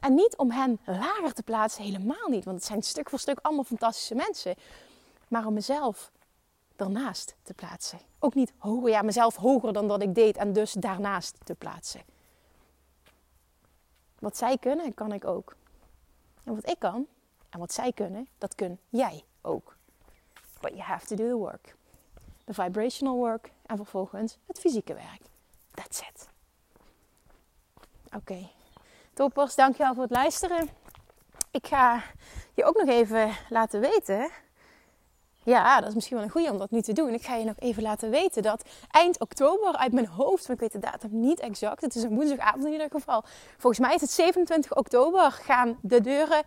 En 0.00 0.14
niet 0.14 0.36
om 0.36 0.50
hen 0.50 0.80
lager 0.84 1.32
te 1.32 1.42
plaatsen, 1.42 1.84
helemaal 1.84 2.28
niet. 2.28 2.44
Want 2.44 2.56
het 2.56 2.66
zijn 2.66 2.82
stuk 2.82 3.10
voor 3.10 3.18
stuk 3.18 3.38
allemaal 3.42 3.64
fantastische 3.64 4.14
mensen. 4.14 4.54
Maar 5.28 5.46
om 5.46 5.54
mezelf 5.54 6.10
daarnaast 6.76 7.34
te 7.42 7.54
plaatsen. 7.54 7.98
Ook 8.18 8.34
niet 8.34 8.52
hoger, 8.58 8.90
ja, 8.90 9.02
mezelf 9.02 9.36
hoger 9.36 9.72
dan 9.72 9.88
dat 9.88 10.02
ik 10.02 10.14
deed 10.14 10.36
en 10.36 10.52
dus 10.52 10.72
daarnaast 10.72 11.36
te 11.44 11.54
plaatsen. 11.54 12.00
Wat 14.18 14.36
zij 14.36 14.58
kunnen, 14.58 14.94
kan 14.94 15.12
ik 15.12 15.24
ook. 15.24 15.56
En 16.44 16.54
wat 16.54 16.68
ik 16.68 16.78
kan 16.78 17.06
en 17.48 17.58
wat 17.58 17.72
zij 17.72 17.92
kunnen, 17.92 18.28
dat 18.38 18.54
kun 18.54 18.78
jij 18.88 19.24
ook. 19.40 19.76
But 20.60 20.70
you 20.70 20.82
have 20.82 21.06
to 21.06 21.16
do 21.16 21.28
the 21.28 21.36
work. 21.36 21.78
The 22.50 22.62
vibrational 22.62 23.16
work 23.16 23.52
en 23.66 23.76
vervolgens 23.76 24.38
het 24.46 24.58
fysieke 24.58 24.94
werk. 24.94 25.20
That's 25.74 26.00
it. 26.00 26.28
Oké. 28.06 28.16
Okay. 28.16 28.50
Toppers, 29.12 29.54
dankjewel 29.54 29.94
voor 29.94 30.02
het 30.02 30.12
luisteren. 30.12 30.68
Ik 31.50 31.66
ga 31.66 32.02
je 32.54 32.64
ook 32.64 32.76
nog 32.76 32.88
even 32.88 33.32
laten 33.48 33.80
weten 33.80 34.30
ja, 35.44 35.80
dat 35.80 35.88
is 35.88 35.94
misschien 35.94 36.16
wel 36.16 36.24
een 36.24 36.32
goede 36.32 36.50
om 36.50 36.58
dat 36.58 36.70
nu 36.70 36.80
te 36.80 36.92
doen. 36.92 37.14
Ik 37.14 37.22
ga 37.22 37.34
je 37.34 37.44
nog 37.44 37.58
even 37.58 37.82
laten 37.82 38.10
weten 38.10 38.42
dat 38.42 38.64
eind 38.90 39.20
oktober 39.20 39.76
uit 39.76 39.92
mijn 39.92 40.06
hoofd, 40.06 40.46
maar 40.46 40.56
ik 40.56 40.62
weet 40.62 40.72
de 40.72 40.90
datum 40.90 41.20
niet 41.20 41.40
exact. 41.40 41.80
Het 41.80 41.94
is 41.94 42.02
een 42.02 42.14
woensdagavond 42.14 42.64
in 42.64 42.72
ieder 42.72 42.88
geval. 42.90 43.24
Volgens 43.58 43.86
mij 43.86 43.94
is 43.94 44.00
het 44.00 44.10
27 44.10 44.76
oktober 44.76 45.32
gaan 45.32 45.78
de 45.82 46.00
deuren 46.00 46.42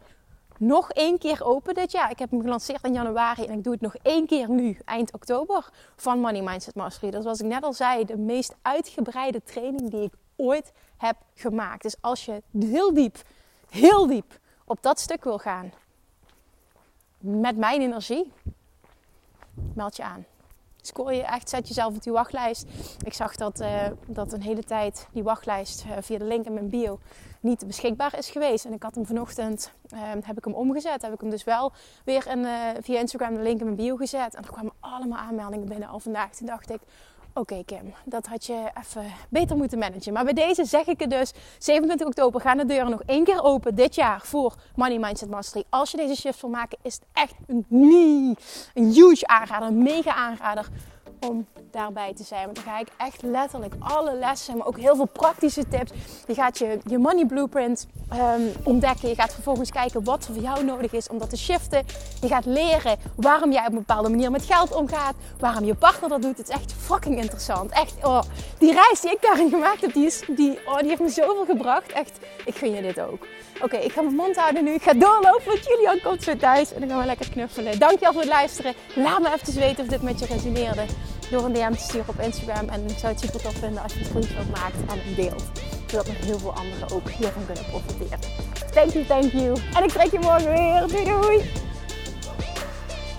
nog 0.65 0.91
één 0.91 1.17
keer 1.17 1.45
open 1.45 1.73
dit 1.73 1.91
jaar. 1.91 2.11
Ik 2.11 2.19
heb 2.19 2.31
hem 2.31 2.41
gelanceerd 2.41 2.83
in 2.83 2.93
januari 2.93 3.45
en 3.45 3.57
ik 3.57 3.63
doe 3.63 3.73
het 3.73 3.81
nog 3.81 3.95
één 4.01 4.25
keer 4.25 4.49
nu, 4.49 4.77
eind 4.85 5.13
oktober, 5.13 5.69
van 5.95 6.19
Money 6.19 6.41
Mindset 6.41 6.75
Mastery. 6.75 7.11
Dat 7.11 7.21
zoals 7.21 7.39
ik 7.39 7.47
net 7.47 7.63
al 7.63 7.73
zei, 7.73 8.05
de 8.05 8.17
meest 8.17 8.55
uitgebreide 8.61 9.43
training 9.43 9.89
die 9.89 10.01
ik 10.01 10.13
ooit 10.35 10.71
heb 10.97 11.15
gemaakt. 11.35 11.83
Dus 11.83 11.95
als 12.01 12.25
je 12.25 12.43
heel 12.59 12.93
diep, 12.93 13.17
heel 13.69 14.07
diep 14.07 14.39
op 14.65 14.81
dat 14.81 14.99
stuk 14.99 15.23
wil 15.23 15.37
gaan, 15.37 15.71
met 17.17 17.57
mijn 17.57 17.81
energie, 17.81 18.31
meld 19.73 19.95
je 19.95 20.03
aan. 20.03 20.25
Scoor 20.85 21.13
je 21.13 21.23
echt, 21.23 21.49
zet 21.49 21.67
jezelf 21.67 21.95
op 21.95 22.03
die 22.03 22.13
wachtlijst. 22.13 22.65
Ik 23.05 23.13
zag 23.13 23.35
dat, 23.35 23.61
uh, 23.61 23.85
dat 24.07 24.33
een 24.33 24.41
hele 24.41 24.63
tijd 24.63 25.07
die 25.11 25.23
wachtlijst 25.23 25.85
uh, 25.85 25.91
via 25.99 26.17
de 26.17 26.25
link 26.25 26.45
in 26.45 26.53
mijn 26.53 26.69
bio 26.69 26.99
niet 27.39 27.67
beschikbaar 27.67 28.17
is 28.17 28.29
geweest. 28.29 28.65
En 28.65 28.73
ik 28.73 28.83
had 28.83 28.95
hem 28.95 29.05
vanochtend, 29.05 29.73
uh, 29.93 29.99
heb 30.21 30.37
ik 30.37 30.45
hem 30.45 30.53
omgezet. 30.53 31.01
Heb 31.01 31.13
ik 31.13 31.21
hem 31.21 31.29
dus 31.29 31.43
wel 31.43 31.71
weer 32.05 32.27
in, 32.27 32.45
via 32.81 32.99
Instagram 32.99 33.33
de 33.33 33.41
link 33.41 33.59
in 33.59 33.65
mijn 33.65 33.77
bio 33.77 33.95
gezet. 33.95 34.35
En 34.35 34.43
er 34.43 34.51
kwamen 34.51 34.73
allemaal 34.79 35.19
aanmeldingen 35.19 35.67
binnen 35.67 35.87
al 35.89 35.99
vandaag. 35.99 36.29
Toen 36.29 36.47
dacht 36.47 36.69
ik, 36.69 36.81
Oké 37.35 37.63
Kim, 37.65 37.93
dat 38.05 38.25
had 38.25 38.45
je 38.45 38.71
even 38.79 39.11
beter 39.29 39.57
moeten 39.57 39.79
managen. 39.79 40.13
Maar 40.13 40.23
bij 40.23 40.33
deze 40.33 40.65
zeg 40.65 40.85
ik 40.85 40.99
het 40.99 41.09
dus. 41.09 41.31
27 41.57 42.07
oktober 42.07 42.41
gaan 42.41 42.57
de 42.57 42.65
deuren 42.65 42.89
nog 42.89 43.01
één 43.05 43.23
keer 43.23 43.43
open 43.43 43.75
dit 43.75 43.95
jaar 43.95 44.21
voor 44.23 44.55
Money 44.75 44.99
Mindset 44.99 45.29
Mastery. 45.29 45.63
Als 45.69 45.91
je 45.91 45.97
deze 45.97 46.15
shift 46.15 46.41
wil 46.41 46.49
maken, 46.49 46.77
is 46.81 46.93
het 46.93 47.03
echt 47.13 47.33
een, 47.47 47.65
een 48.73 48.91
huge 48.91 49.27
aanrader, 49.27 49.67
een 49.67 49.83
mega 49.83 50.13
aanrader 50.13 50.67
om 51.29 51.45
daarbij 51.71 52.13
te 52.13 52.23
zijn. 52.23 52.43
Want 52.43 52.55
dan 52.55 52.65
ga 52.65 52.79
ik 52.79 52.87
echt 52.97 53.21
letterlijk 53.21 53.73
alle 53.79 54.15
lessen, 54.15 54.57
maar 54.57 54.67
ook 54.67 54.79
heel 54.79 54.95
veel 54.95 55.05
praktische 55.05 55.67
tips. 55.67 55.91
Je 56.27 56.33
gaat 56.33 56.57
je, 56.57 56.79
je 56.85 56.97
money 56.97 57.25
blueprint 57.25 57.87
um, 58.13 58.51
ontdekken. 58.63 59.09
Je 59.09 59.15
gaat 59.15 59.33
vervolgens 59.33 59.71
kijken 59.71 60.03
wat 60.03 60.25
er 60.25 60.33
voor 60.33 60.43
jou 60.43 60.63
nodig 60.63 60.93
is 60.93 61.07
om 61.07 61.17
dat 61.17 61.29
te 61.29 61.37
shiften. 61.37 61.85
Je 62.21 62.27
gaat 62.27 62.45
leren 62.45 62.97
waarom 63.15 63.51
jij 63.51 63.65
op 63.65 63.71
een 63.71 63.77
bepaalde 63.77 64.09
manier 64.09 64.31
met 64.31 64.45
geld 64.45 64.73
omgaat. 64.73 65.15
Waarom 65.39 65.65
je 65.65 65.75
partner 65.75 66.09
dat 66.09 66.21
doet. 66.21 66.37
Het 66.37 66.49
is 66.49 66.55
echt 66.55 66.73
fucking 66.73 67.17
interessant. 67.17 67.71
Echt, 67.71 67.93
oh, 68.03 68.21
die 68.57 68.73
reis 68.73 69.01
die 69.01 69.11
ik 69.11 69.21
daarin 69.21 69.49
gemaakt 69.49 69.81
heb, 69.81 69.93
die, 69.93 70.05
is, 70.05 70.23
die, 70.27 70.59
oh, 70.65 70.77
die 70.77 70.87
heeft 70.87 71.01
me 71.01 71.09
zoveel 71.09 71.45
gebracht. 71.45 71.91
Echt, 71.91 72.17
ik 72.45 72.55
gun 72.55 72.73
je 72.73 72.81
dit 72.81 72.99
ook. 72.99 73.25
Oké, 73.63 73.77
ik 73.77 73.91
ga 73.91 74.01
mijn 74.01 74.15
mond 74.15 74.35
houden 74.35 74.63
nu. 74.63 74.73
Ik 74.73 74.83
ga 74.83 74.93
doorlopen, 74.93 75.45
want 75.45 75.65
Julian 75.65 75.99
komt 76.01 76.23
zo 76.23 76.35
thuis. 76.37 76.73
En 76.73 76.79
dan 76.79 76.89
gaan 76.89 76.99
we 76.99 77.05
lekker 77.05 77.29
knuffelen. 77.29 77.79
Dankjewel 77.79 78.11
voor 78.11 78.21
het 78.21 78.29
luisteren. 78.29 78.73
Laat 78.95 79.21
me 79.21 79.33
even 79.33 79.59
weten 79.59 79.83
of 79.83 79.89
dit 79.89 80.01
met 80.01 80.19
je 80.19 80.25
resoneerde 80.25 80.85
door 81.29 81.43
een 81.45 81.53
DM 81.53 81.71
te 81.71 81.83
sturen 81.83 82.07
op 82.07 82.19
Instagram. 82.19 82.69
En 82.69 82.89
ik 82.89 82.97
zou 82.97 83.13
het 83.13 83.21
super 83.21 83.41
tof 83.41 83.55
vinden 83.55 83.83
als 83.83 83.93
je 83.93 83.99
het 83.99 84.07
screenshot 84.07 84.49
maakt 84.49 84.75
en 84.75 84.99
het 85.03 85.15
deelt. 85.15 85.43
Zodat 85.87 86.07
nog 86.07 86.17
heel 86.17 86.39
veel 86.39 86.53
anderen 86.53 86.95
ook 86.95 87.09
hiervan 87.09 87.45
kunnen 87.45 87.65
profiteren. 87.65 88.19
Thank 88.73 88.89
you, 88.91 89.05
thank 89.05 89.31
you. 89.31 89.57
En 89.75 89.83
ik 89.83 89.89
spreek 89.89 90.11
je 90.11 90.19
morgen 90.19 90.51
weer. 90.51 90.87
Doei 90.87 91.03
doei! 91.03 91.72